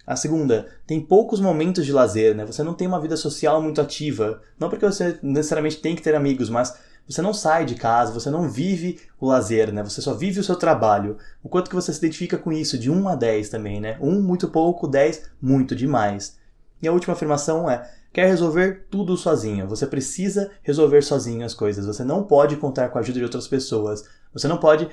[0.07, 2.47] A segunda, tem poucos momentos de lazer, né?
[2.47, 4.41] Você não tem uma vida social muito ativa.
[4.59, 6.79] Não porque você necessariamente tem que ter amigos, mas
[7.09, 9.83] você não sai de casa, você não vive o lazer, né?
[9.83, 11.19] Você só vive o seu trabalho.
[11.43, 13.97] O quanto que você se identifica com isso, de 1 a 10 também, né?
[14.01, 16.37] 1 muito pouco, 10 muito demais.
[16.83, 19.69] E a última afirmação é: quer resolver tudo sozinho.
[19.69, 21.85] Você precisa resolver sozinho as coisas.
[21.85, 24.09] Você não pode contar com a ajuda de outras pessoas.
[24.33, 24.89] Você não pode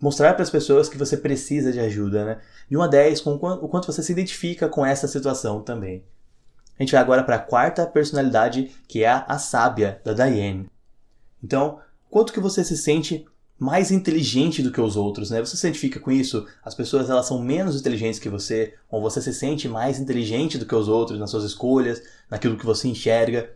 [0.00, 2.40] mostrar para as pessoas que você precisa de ajuda, né?
[2.68, 6.04] De 1 a 10, com o quanto você se identifica com essa situação também.
[6.76, 10.68] A gente vai agora para a quarta personalidade, que é a, a sábia da Diane.
[11.40, 11.78] Então,
[12.10, 13.24] quanto que você se sente
[13.64, 15.40] mais inteligente do que os outros, né?
[15.40, 16.46] Você se identifica com isso?
[16.62, 20.66] As pessoas elas são menos inteligentes que você, ou você se sente mais inteligente do
[20.66, 23.50] que os outros nas suas escolhas, naquilo que você enxerga?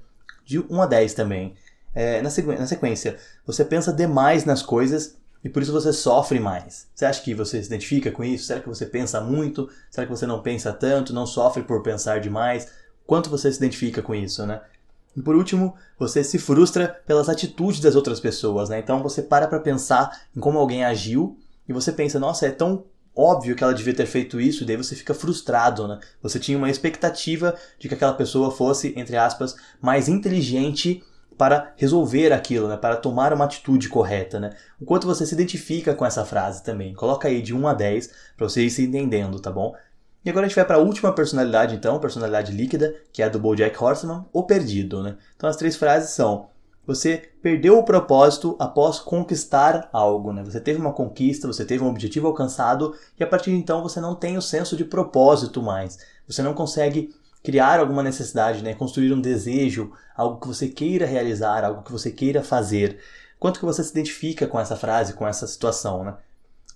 [0.46, 1.54] De 1 a 10 também.
[1.94, 6.40] É, na, sequ na sequência, você pensa demais nas coisas e por isso você sofre
[6.40, 6.86] mais.
[6.94, 8.46] Você acha que você se identifica com isso?
[8.46, 9.68] Será que você pensa muito?
[9.90, 12.68] Será que você não pensa tanto, não sofre por pensar demais?
[13.06, 14.60] Quanto você se identifica com isso, né?
[15.16, 18.78] E por último, você se frustra pelas atitudes das outras pessoas, né?
[18.78, 21.36] Então você para para pensar em como alguém agiu
[21.68, 22.84] e você pensa, nossa, é tão
[23.18, 25.98] óbvio que ela devia ter feito isso, e daí você fica frustrado, né?
[26.22, 31.02] Você tinha uma expectativa de que aquela pessoa fosse, entre aspas, mais inteligente
[31.36, 32.76] para resolver aquilo, né?
[32.76, 34.50] Para tomar uma atitude correta, né?
[34.80, 36.94] O quanto você se identifica com essa frase também.
[36.94, 39.74] Coloca aí de 1 a 10 para você ir se entendendo, tá bom?
[40.24, 43.28] E agora a gente vai para a última personalidade, então, personalidade líquida, que é a
[43.28, 45.16] do BoJack Horseman, o perdido, né?
[45.36, 46.48] Então as três frases são:
[46.88, 50.42] você perdeu o propósito após conquistar algo, né?
[50.42, 54.00] Você teve uma conquista, você teve um objetivo alcançado e a partir de então você
[54.00, 55.98] não tem o senso de propósito mais.
[56.26, 58.74] Você não consegue criar alguma necessidade, né?
[58.74, 62.98] Construir um desejo, algo que você queira realizar, algo que você queira fazer.
[63.38, 66.14] Quanto que você se identifica com essa frase, com essa situação, né?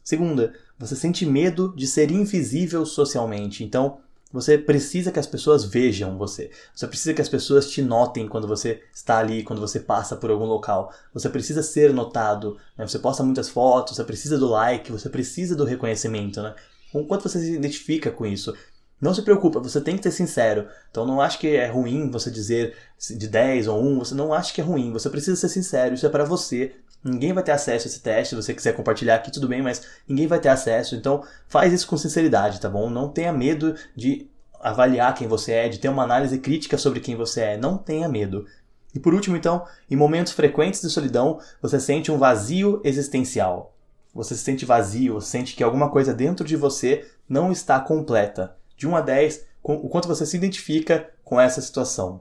[0.02, 3.62] Segunda, você sente medo de ser invisível socialmente.
[3.62, 3.98] Então,
[4.32, 6.50] você precisa que as pessoas vejam você.
[6.74, 10.30] Você precisa que as pessoas te notem quando você está ali, quando você passa por
[10.30, 10.92] algum local.
[11.12, 12.56] Você precisa ser notado.
[12.76, 12.86] Né?
[12.86, 16.40] Você posta muitas fotos, você precisa do like, você precisa do reconhecimento.
[16.40, 16.54] Né?
[16.94, 18.56] O quanto você se identifica com isso.
[19.02, 20.68] Não se preocupa, você tem que ser sincero.
[20.88, 22.76] Então não acho que é ruim você dizer
[23.10, 26.06] de 10 ou 1, você não acha que é ruim, você precisa ser sincero, isso
[26.06, 26.76] é para você.
[27.02, 29.84] Ninguém vai ter acesso a esse teste, se você quiser compartilhar aqui tudo bem, mas
[30.06, 30.94] ninguém vai ter acesso.
[30.94, 32.88] Então faz isso com sinceridade, tá bom?
[32.88, 34.30] Não tenha medo de
[34.60, 37.56] avaliar quem você é, de ter uma análise crítica sobre quem você é.
[37.56, 38.46] Não tenha medo.
[38.94, 43.74] E por último, então, em momentos frequentes de solidão, você sente um vazio existencial.
[44.14, 48.88] Você se sente vazio, sente que alguma coisa dentro de você não está completa de
[48.88, 52.20] 1 a 10, o quanto você se identifica com essa situação.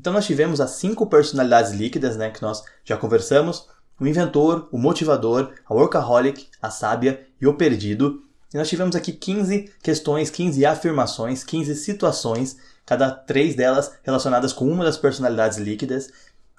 [0.00, 3.68] Então nós tivemos as cinco personalidades líquidas, né, que nós já conversamos,
[4.00, 8.22] o inventor, o motivador, a workaholic, a sábia e o perdido.
[8.52, 14.66] E nós tivemos aqui 15 questões, 15 afirmações, 15 situações, cada três delas relacionadas com
[14.66, 16.10] uma das personalidades líquidas.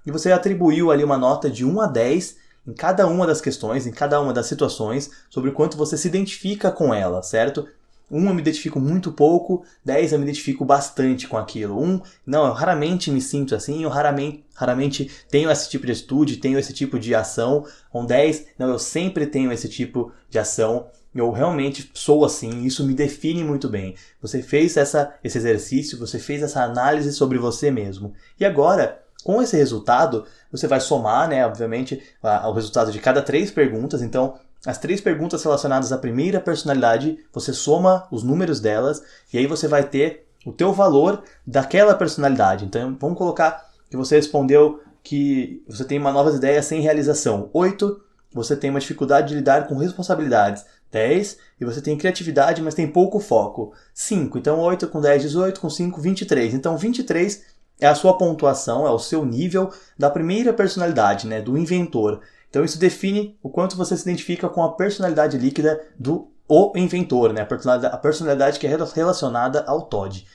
[0.06, 3.88] E você atribuiu ali uma nota de 1 a 10 em cada uma das questões,
[3.88, 7.68] em cada uma das situações, sobre o quanto você se identifica com ela, certo?
[8.10, 11.82] Um eu me identifico muito pouco, dez eu me identifico bastante com aquilo.
[11.82, 16.38] Um, não, eu raramente me sinto assim, eu raramente, raramente tenho esse tipo de atitude,
[16.38, 17.66] tenho esse tipo de ação.
[17.94, 20.88] Um dez, não, eu sempre tenho esse tipo de ação.
[21.14, 23.96] Eu realmente sou assim, isso me define muito bem.
[24.22, 28.14] Você fez essa, esse exercício, você fez essa análise sobre você mesmo.
[28.38, 33.50] E agora, com esse resultado, você vai somar, né, obviamente, o resultado de cada três
[33.50, 34.02] perguntas.
[34.02, 39.46] Então, as três perguntas relacionadas à primeira personalidade, você soma os números delas e aí
[39.46, 42.66] você vai ter o teu valor daquela personalidade.
[42.66, 47.50] Então, vamos colocar que você respondeu que você tem uma nova ideia sem realização.
[47.54, 48.02] 8,
[48.34, 50.66] você tem uma dificuldade de lidar com responsabilidades.
[50.92, 53.74] 10, e você tem criatividade, mas tem pouco foco.
[53.94, 56.54] 5, então 8 com 10, 18, com 5, 23.
[56.54, 57.44] Então 23
[57.80, 62.22] é a sua pontuação, é o seu nível da primeira personalidade, né, do inventor.
[62.56, 67.34] Então isso define o quanto você se identifica com a personalidade líquida do o inventor,
[67.34, 67.42] né?
[67.42, 70.26] a, personalidade, que é relacionada ao Todd.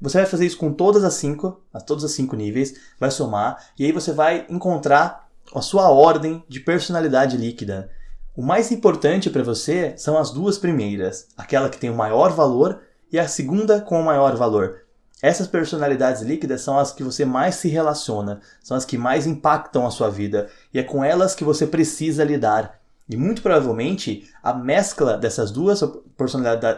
[0.00, 3.84] Você vai fazer isso com todas as cinco, todos os cinco níveis, vai somar, e
[3.84, 7.90] aí você vai encontrar a sua ordem de personalidade líquida.
[8.34, 12.80] O mais importante para você são as duas primeiras, aquela que tem o maior valor
[13.12, 14.81] e a segunda com o maior valor.
[15.22, 19.86] Essas personalidades líquidas são as que você mais se relaciona, são as que mais impactam
[19.86, 22.80] a sua vida e é com elas que você precisa lidar.
[23.08, 25.80] E muito provavelmente a mescla dessas duas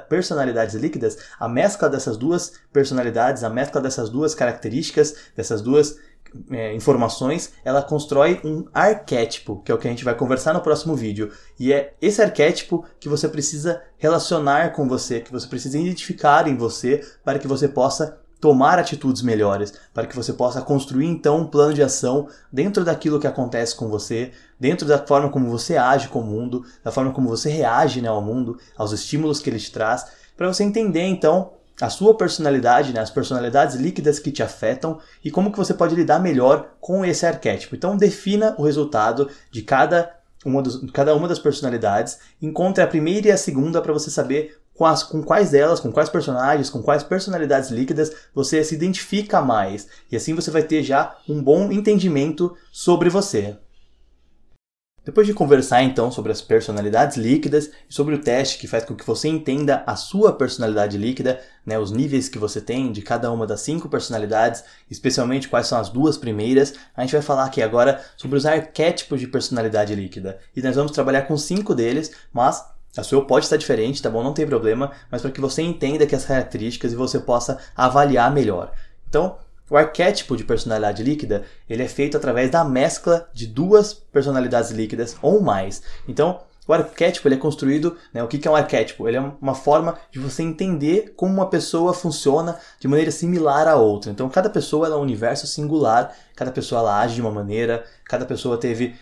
[0.09, 5.97] personalidades líquidas, a mescla dessas duas personalidades, a mescla dessas duas características, dessas duas
[6.51, 10.61] é, informações, ela constrói um arquétipo, que é o que a gente vai conversar no
[10.61, 11.31] próximo vídeo.
[11.59, 16.57] E é esse arquétipo que você precisa relacionar com você, que você precisa identificar em
[16.57, 21.47] você, para que você possa tomar atitudes melhores, para que você possa construir então um
[21.47, 26.09] plano de ação dentro daquilo que acontece com você, dentro da forma como você age
[26.09, 29.59] com o mundo, da forma como você reage né, ao mundo, aos estímulos que ele
[29.59, 34.43] te traz, para você entender então a sua personalidade, né, as personalidades líquidas que te
[34.43, 37.75] afetam e como que você pode lidar melhor com esse arquétipo.
[37.75, 40.15] Então defina o resultado de cada
[40.45, 44.61] uma, dos, cada uma das personalidades, encontre a primeira e a segunda para você saber
[44.75, 49.41] com, as, com quais delas, com quais personagens, com quais personalidades líquidas você se identifica
[49.41, 49.87] mais.
[50.11, 53.57] E assim você vai ter já um bom entendimento sobre você.
[55.05, 58.95] Depois de conversar então sobre as personalidades líquidas e sobre o teste que faz com
[58.95, 63.31] que você entenda a sua personalidade líquida, né, os níveis que você tem de cada
[63.31, 67.61] uma das cinco personalidades, especialmente quais são as duas primeiras, a gente vai falar aqui
[67.61, 70.39] agora sobre os arquétipos de personalidade líquida.
[70.57, 72.65] E nós vamos trabalhar com cinco deles, mas
[72.97, 74.23] a sua pode estar diferente, tá bom?
[74.23, 78.33] Não tem problema, mas para que você entenda que as características e você possa avaliar
[78.33, 78.73] melhor.
[79.09, 79.37] Então,
[79.71, 85.17] o arquétipo de personalidade líquida, ele é feito através da mescla de duas personalidades líquidas
[85.23, 85.83] ou mais.
[86.07, 89.07] Então, o arquétipo ele é construído, né, o que é um arquétipo?
[89.07, 93.77] Ele é uma forma de você entender como uma pessoa funciona de maneira similar à
[93.77, 94.11] outra.
[94.11, 98.57] Então, cada pessoa é um universo singular, cada pessoa age de uma maneira, cada pessoa
[98.57, 98.95] teve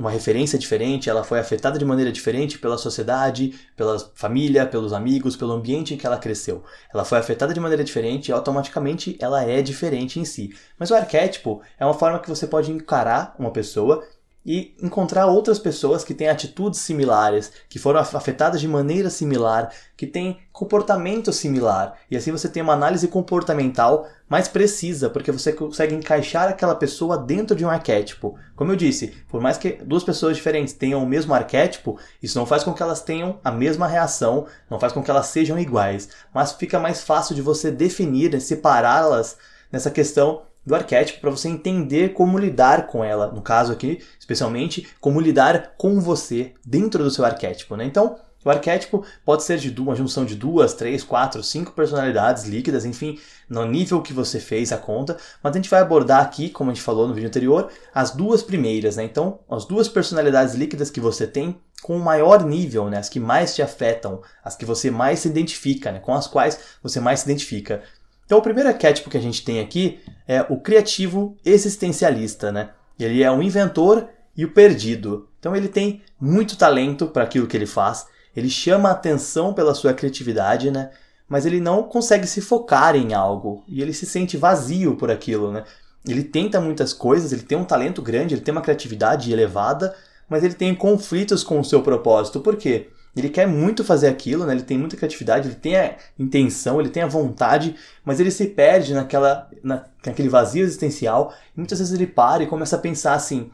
[0.00, 5.36] uma referência diferente, ela foi afetada de maneira diferente pela sociedade, pela família, pelos amigos,
[5.36, 6.64] pelo ambiente em que ela cresceu.
[6.92, 10.54] Ela foi afetada de maneira diferente e automaticamente ela é diferente em si.
[10.78, 14.02] Mas o arquétipo é uma forma que você pode encarar uma pessoa
[14.44, 20.06] e encontrar outras pessoas que têm atitudes similares, que foram afetadas de maneira similar, que
[20.06, 21.94] têm comportamento similar.
[22.10, 27.18] E assim você tem uma análise comportamental mais precisa, porque você consegue encaixar aquela pessoa
[27.18, 28.38] dentro de um arquétipo.
[28.56, 32.46] Como eu disse, por mais que duas pessoas diferentes tenham o mesmo arquétipo, isso não
[32.46, 36.08] faz com que elas tenham a mesma reação, não faz com que elas sejam iguais,
[36.32, 39.36] mas fica mais fácil de você definir, separá-las
[39.70, 44.86] nessa questão do arquétipo para você entender como lidar com ela, no caso aqui, especialmente
[45.00, 47.84] como lidar com você dentro do seu arquétipo, né?
[47.84, 52.86] Então, o arquétipo pode ser de uma junção de duas, três, quatro, cinco personalidades líquidas,
[52.86, 56.70] enfim, no nível que você fez a conta, mas a gente vai abordar aqui, como
[56.70, 59.04] a gente falou no vídeo anterior, as duas primeiras, né?
[59.04, 62.96] Então, as duas personalidades líquidas que você tem com o maior nível, né?
[62.96, 65.98] As que mais te afetam, as que você mais se identifica, né?
[65.98, 67.82] Com as quais você mais se identifica.
[68.30, 72.70] Então, o primeiro arquétipo que a gente tem aqui é o criativo existencialista, né?
[72.96, 75.28] Ele é um inventor e o perdido.
[75.40, 78.06] Então, ele tem muito talento para aquilo que ele faz,
[78.36, 80.92] ele chama a atenção pela sua criatividade, né?
[81.28, 85.50] Mas ele não consegue se focar em algo e ele se sente vazio por aquilo,
[85.50, 85.64] né?
[86.06, 89.92] Ele tenta muitas coisas, ele tem um talento grande, ele tem uma criatividade elevada,
[90.28, 92.38] mas ele tem conflitos com o seu propósito.
[92.38, 92.90] Por quê?
[93.16, 94.54] Ele quer muito fazer aquilo, né?
[94.54, 98.46] ele tem muita criatividade, ele tem a intenção, ele tem a vontade, mas ele se
[98.46, 101.34] perde naquela, na, naquele vazio existencial.
[101.56, 103.50] E muitas vezes ele para e começa a pensar assim: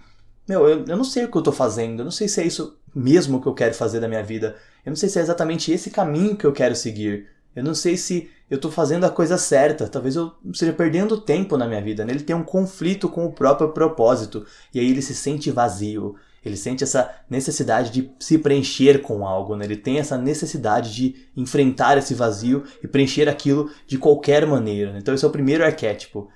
[0.48, 2.46] Meu, eu, eu não sei o que eu estou fazendo, eu não sei se é
[2.46, 5.72] isso mesmo que eu quero fazer da minha vida, eu não sei se é exatamente
[5.72, 9.36] esse caminho que eu quero seguir, eu não sei se eu estou fazendo a coisa
[9.36, 12.04] certa, talvez eu esteja perdendo tempo na minha vida.
[12.04, 12.12] Né?
[12.12, 16.14] Ele tem um conflito com o próprio propósito e aí ele se sente vazio.
[16.47, 19.64] Ele sente essa necessidade de se preencher com algo, né?
[19.64, 24.92] ele tem essa necessidade de enfrentar esse vazio e preencher aquilo de qualquer maneira.
[24.92, 25.01] Né?
[25.01, 26.28] Então, esse é o primeiro arquétipo.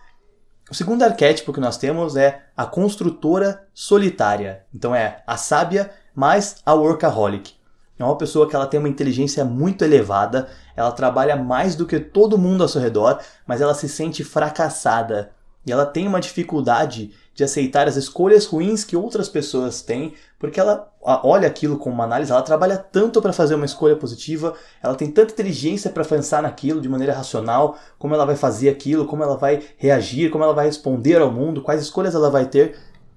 [0.69, 4.65] O segundo arquétipo que nós temos é a construtora solitária.
[4.75, 7.55] Então, é a sábia mais a workaholic.
[7.97, 12.01] É uma pessoa que ela tem uma inteligência muito elevada, ela trabalha mais do que
[12.01, 15.33] todo mundo ao seu redor, mas ela se sente fracassada.
[15.67, 20.61] E ela tem uma dificuldade de aceitar as escolhas ruins que outras pessoas têm, porque
[20.61, 24.95] ela olha aquilo como uma análise, ela trabalha tanto para fazer uma escolha positiva, ela
[24.95, 29.23] tem tanta inteligência para pensar naquilo de maneira racional, como ela vai fazer aquilo, como
[29.23, 32.77] ela vai reagir, como ela vai responder ao mundo, quais escolhas ela vai ter.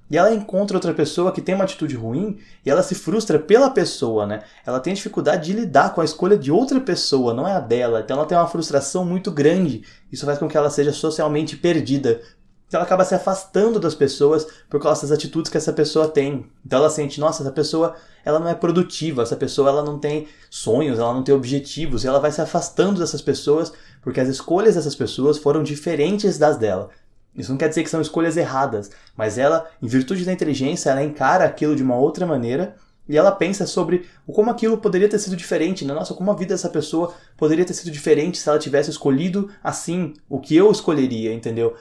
[0.09, 3.69] E ela encontra outra pessoa que tem uma atitude ruim e ela se frustra pela
[3.71, 4.43] pessoa, né?
[4.65, 7.99] Ela tem dificuldade de lidar com a escolha de outra pessoa, não é a dela.
[7.99, 9.83] Então ela tem uma frustração muito grande.
[10.11, 12.21] Isso faz com que ela seja socialmente perdida,
[12.73, 16.49] então ela acaba se afastando das pessoas por causa das atitudes que essa pessoa tem.
[16.65, 17.95] Então ela sente, nossa, essa pessoa
[18.25, 22.07] ela não é produtiva, essa pessoa ela não tem sonhos, ela não tem objetivos, e
[22.07, 23.71] ela vai se afastando dessas pessoas
[24.01, 26.89] porque as escolhas dessas pessoas foram diferentes das dela.
[27.35, 31.03] Isso não quer dizer que são escolhas erradas, mas ela, em virtude da inteligência, ela
[31.03, 32.75] encara aquilo de uma outra maneira
[33.07, 35.93] e ela pensa sobre como aquilo poderia ter sido diferente, né?
[35.93, 40.13] Nossa, como a vida dessa pessoa poderia ter sido diferente se ela tivesse escolhido assim
[40.29, 41.75] o que eu escolheria, entendeu?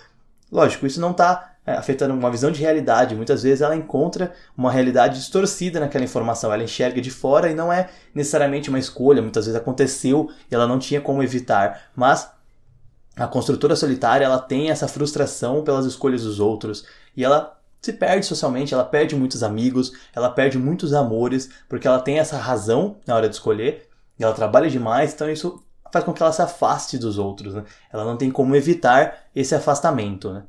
[0.52, 3.14] Lógico, isso não está é, afetando uma visão de realidade.
[3.14, 6.52] Muitas vezes ela encontra uma realidade distorcida naquela informação.
[6.52, 9.22] Ela enxerga de fora e não é necessariamente uma escolha.
[9.22, 11.90] Muitas vezes aconteceu e ela não tinha como evitar.
[11.96, 12.30] Mas
[13.16, 16.84] a construtora solitária ela tem essa frustração pelas escolhas dos outros
[17.16, 21.98] e ela se perde socialmente, ela perde muitos amigos, ela perde muitos amores, porque ela
[21.98, 23.88] tem essa razão na hora de escolher,
[24.20, 25.60] ela trabalha demais, então isso
[25.92, 27.54] faz com que ela se afaste dos outros.
[27.54, 27.62] Né?
[27.92, 30.32] Ela não tem como evitar esse afastamento.
[30.32, 30.42] Né?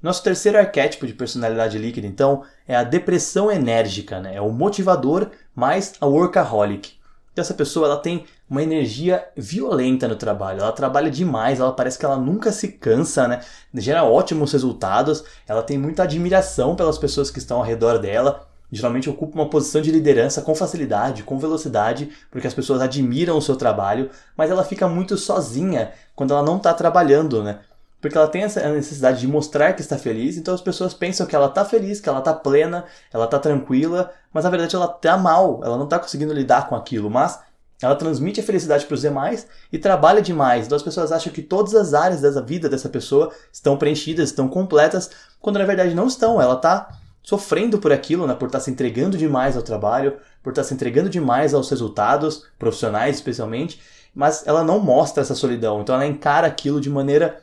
[0.00, 4.36] Nosso terceiro arquétipo de personalidade líquida, então, é a depressão enérgica, né?
[4.36, 6.94] é o motivador mais a workaholic.
[7.32, 11.98] Então, essa pessoa ela tem uma energia violenta no trabalho, ela trabalha demais, ela parece
[11.98, 13.40] que ela nunca se cansa, né?
[13.74, 19.10] gera ótimos resultados, ela tem muita admiração pelas pessoas que estão ao redor dela, geralmente
[19.10, 23.56] ocupa uma posição de liderança com facilidade, com velocidade, porque as pessoas admiram o seu
[23.56, 27.60] trabalho, mas ela fica muito sozinha quando ela não está trabalhando, né?
[28.00, 31.34] Porque ela tem essa necessidade de mostrar que está feliz, então as pessoas pensam que
[31.34, 35.16] ela está feliz, que ela está plena, ela está tranquila, mas na verdade ela está
[35.16, 37.40] mal, ela não está conseguindo lidar com aquilo, mas
[37.82, 40.66] ela transmite a felicidade para os demais e trabalha demais.
[40.66, 44.48] Então as pessoas acham que todas as áreas da vida dessa pessoa estão preenchidas, estão
[44.48, 45.10] completas,
[45.40, 46.40] quando na verdade não estão.
[46.40, 46.88] Ela está
[47.26, 50.12] sofrendo por aquilo, né, por estar tá se entregando demais ao trabalho,
[50.44, 53.80] por estar tá se entregando demais aos resultados profissionais, especialmente,
[54.14, 57.42] mas ela não mostra essa solidão, então ela encara aquilo de maneira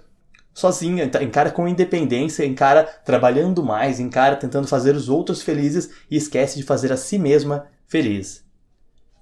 [0.53, 6.57] sozinha, encara com independência, encara trabalhando mais, encara tentando fazer os outros felizes e esquece
[6.57, 8.41] de fazer a si mesma feliz.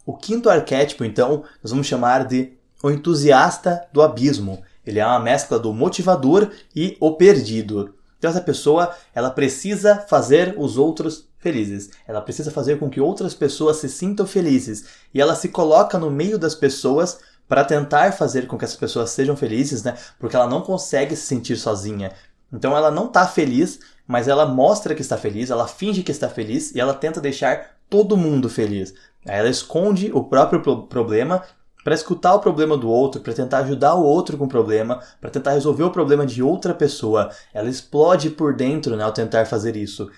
[0.06, 2.54] O quinto arquétipo, então, nós vamos chamar de
[2.84, 4.62] o entusiasta do abismo.
[4.86, 7.96] Ele é uma mescla do motivador e o perdido.
[8.22, 11.90] Então essa pessoa, ela precisa fazer os outros felizes.
[12.08, 14.86] Ela precisa fazer com que outras pessoas se sintam felizes.
[15.12, 19.10] E ela se coloca no meio das pessoas para tentar fazer com que essas pessoas
[19.10, 19.98] sejam felizes, né?
[20.20, 22.12] Porque ela não consegue se sentir sozinha.
[22.54, 26.30] Então ela não está feliz, mas ela mostra que está feliz, ela finge que está
[26.30, 28.94] feliz e ela tenta deixar todo mundo feliz.
[29.26, 31.44] Ela esconde o próprio problema
[31.84, 35.30] para escutar o problema do outro, para tentar ajudar o outro com o problema, para
[35.30, 37.30] tentar resolver o problema de outra pessoa.
[37.54, 40.10] Ela explode por dentro né, ao tentar fazer isso.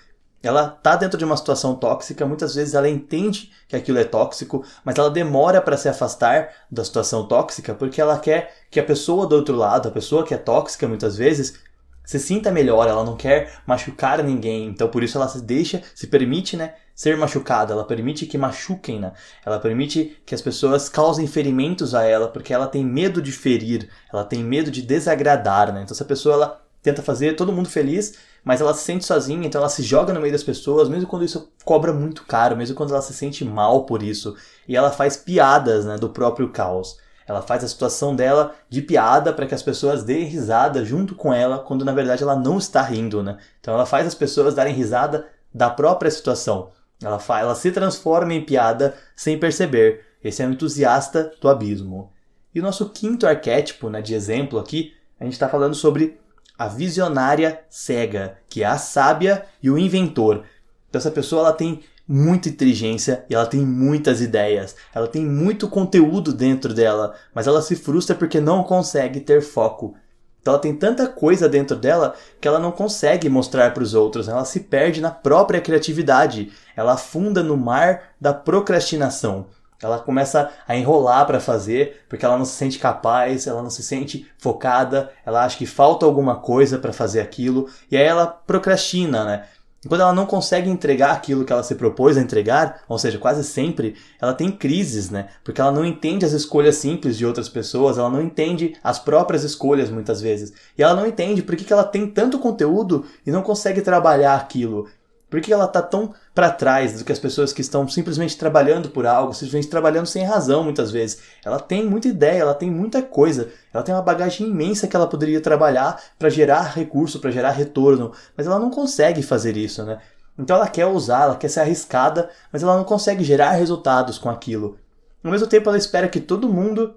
[0.42, 4.62] Ela tá dentro de uma situação tóxica, muitas vezes ela entende que aquilo é tóxico,
[4.84, 9.26] mas ela demora para se afastar da situação tóxica porque ela quer que a pessoa
[9.26, 11.62] do outro lado, a pessoa que é tóxica muitas vezes,
[12.04, 16.06] se sinta melhor, ela não quer machucar ninguém, então por isso ela se deixa, se
[16.06, 19.12] permite, né, ser machucada, ela permite que machuquem, né?
[19.44, 23.88] Ela permite que as pessoas causem ferimentos a ela, porque ela tem medo de ferir,
[24.12, 25.82] ela tem medo de desagradar, né?
[25.82, 29.60] Então essa pessoa ela tenta fazer todo mundo feliz, mas ela se sente sozinha, então
[29.60, 32.90] ela se joga no meio das pessoas, mesmo quando isso cobra muito caro, mesmo quando
[32.90, 34.36] ela se sente mal por isso,
[34.68, 36.98] e ela faz piadas, né, do próprio caos.
[37.26, 41.32] Ela faz a situação dela de piada para que as pessoas deem risada junto com
[41.32, 43.38] ela, quando na verdade ela não está rindo, né?
[43.60, 46.70] Então ela faz as pessoas darem risada da própria situação.
[47.02, 50.04] Ela, faz, ela se transforma em piada sem perceber.
[50.22, 52.12] Esse é o entusiasta do abismo.
[52.54, 56.18] E o nosso quinto arquétipo, né, de exemplo aqui, a gente está falando sobre
[56.56, 60.44] a visionária cega, que é a sábia e o inventor.
[60.88, 64.76] Então essa pessoa ela tem muita inteligência e ela tem muitas ideias.
[64.94, 69.94] Ela tem muito conteúdo dentro dela, mas ela se frustra porque não consegue ter foco.
[70.40, 74.28] Então ela tem tanta coisa dentro dela que ela não consegue mostrar para os outros.
[74.28, 76.52] Ela se perde na própria criatividade.
[76.76, 79.46] Ela afunda no mar da procrastinação.
[79.82, 83.82] Ela começa a enrolar para fazer porque ela não se sente capaz, ela não se
[83.82, 89.24] sente focada, ela acha que falta alguma coisa para fazer aquilo e aí ela procrastina,
[89.24, 89.44] né?
[89.88, 93.44] Quando ela não consegue entregar aquilo que ela se propôs a entregar, ou seja, quase
[93.44, 95.28] sempre, ela tem crises, né?
[95.42, 99.44] Porque ela não entende as escolhas simples de outras pessoas, ela não entende as próprias
[99.44, 100.52] escolhas muitas vezes.
[100.76, 104.36] E ela não entende por que, que ela tem tanto conteúdo e não consegue trabalhar
[104.36, 104.88] aquilo.
[105.34, 108.88] Por que ela está tão para trás do que as pessoas que estão simplesmente trabalhando
[108.90, 111.18] por algo, simplesmente trabalhando sem razão muitas vezes?
[111.44, 115.08] Ela tem muita ideia, ela tem muita coisa, ela tem uma bagagem imensa que ela
[115.08, 119.98] poderia trabalhar para gerar recurso, para gerar retorno, mas ela não consegue fazer isso, né?
[120.38, 124.30] Então ela quer usar, ela quer ser arriscada, mas ela não consegue gerar resultados com
[124.30, 124.78] aquilo.
[125.24, 126.94] Ao mesmo tempo, ela espera que todo mundo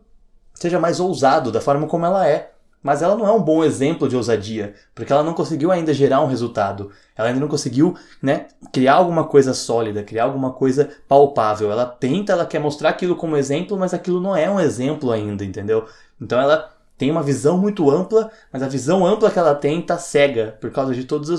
[0.53, 2.51] seja mais ousado da forma como ela é.
[2.81, 6.21] Mas ela não é um bom exemplo de ousadia, porque ela não conseguiu ainda gerar
[6.21, 6.91] um resultado.
[7.15, 11.71] Ela ainda não conseguiu, né, criar alguma coisa sólida, criar alguma coisa palpável.
[11.71, 15.43] Ela tenta, ela quer mostrar aquilo como exemplo, mas aquilo não é um exemplo ainda,
[15.43, 15.85] entendeu?
[16.21, 19.97] Então ela tem uma visão muito ampla, mas a visão ampla que ela tem está
[19.97, 21.31] cega por causa de toda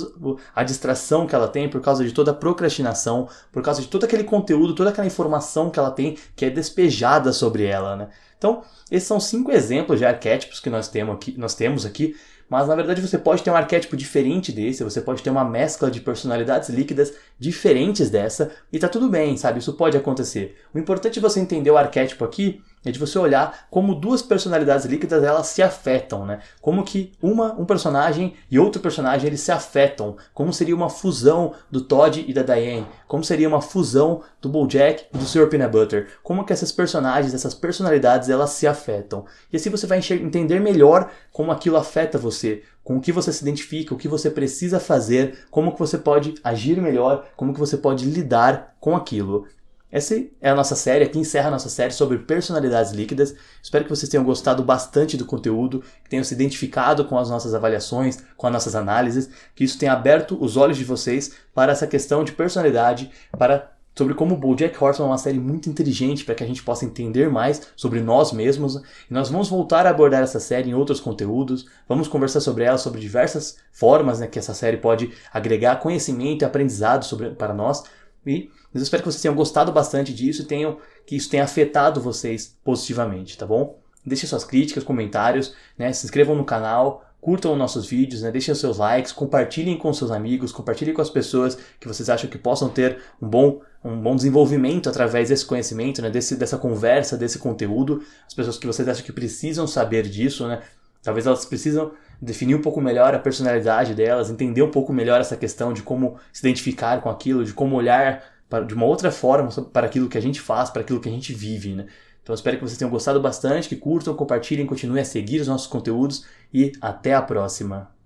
[0.54, 4.04] a distração que ela tem, por causa de toda a procrastinação, por causa de todo
[4.04, 8.08] aquele conteúdo, toda aquela informação que ela tem que é despejada sobre ela, né?
[8.36, 12.14] Então, esses são cinco exemplos de arquétipos que nós temos aqui, nós temos aqui
[12.48, 15.90] mas na verdade você pode ter um arquétipo diferente desse, você pode ter uma mescla
[15.90, 19.58] de personalidades líquidas diferentes dessa, e tá tudo bem, sabe?
[19.58, 20.56] Isso pode acontecer.
[20.74, 24.86] O importante é você entender o arquétipo aqui é de você olhar como duas personalidades
[24.86, 26.40] líquidas elas se afetam, né?
[26.60, 30.16] Como que uma, um personagem e outro personagem eles se afetam.
[30.32, 32.86] Como seria uma fusão do Todd e da Diane?
[33.06, 35.48] Como seria uma fusão do BoJack e do Sr.
[35.48, 36.08] Peanut Butter?
[36.22, 39.24] Como que essas personagens, essas personalidades elas se afetam?
[39.52, 43.42] E assim você vai entender melhor como aquilo afeta você, com o que você se
[43.42, 47.76] identifica, o que você precisa fazer, como que você pode agir melhor, como que você
[47.76, 49.46] pode lidar com aquilo.
[49.90, 53.34] Essa é a nossa série, aqui encerra a nossa série sobre personalidades líquidas.
[53.62, 57.54] Espero que vocês tenham gostado bastante do conteúdo, que tenham se identificado com as nossas
[57.54, 61.86] avaliações, com as nossas análises, que isso tenha aberto os olhos de vocês para essa
[61.86, 66.36] questão de personalidade, para sobre como o BoJack Horseman é uma série muito inteligente para
[66.36, 68.76] que a gente possa entender mais sobre nós mesmos.
[68.76, 71.66] E nós vamos voltar a abordar essa série em outros conteúdos.
[71.88, 76.44] Vamos conversar sobre ela, sobre diversas formas né, que essa série pode agregar conhecimento e
[76.44, 77.82] aprendizado sobre, para nós.
[78.24, 82.00] E eu espero que vocês tenham gostado bastante disso e tenham, que isso tenha afetado
[82.00, 83.78] vocês positivamente, tá bom?
[84.04, 85.92] Deixem suas críticas, comentários, né?
[85.92, 88.30] se inscrevam no canal, curtam nossos vídeos, né?
[88.30, 92.38] deixem seus likes, compartilhem com seus amigos, compartilhem com as pessoas que vocês acham que
[92.38, 96.10] possam ter um bom, um bom desenvolvimento através desse conhecimento, né?
[96.10, 100.62] desse, dessa conversa, desse conteúdo, as pessoas que vocês acham que precisam saber disso, né?
[101.02, 105.36] Talvez elas precisam definir um pouco melhor a personalidade delas, entender um pouco melhor essa
[105.36, 108.22] questão de como se identificar com aquilo, de como olhar
[108.66, 111.32] de uma outra forma para aquilo que a gente faz, para aquilo que a gente
[111.32, 111.86] vive, né?
[112.22, 115.66] Então espero que vocês tenham gostado bastante, que curtam, compartilhem, continuem a seguir os nossos
[115.66, 117.97] conteúdos e até a próxima.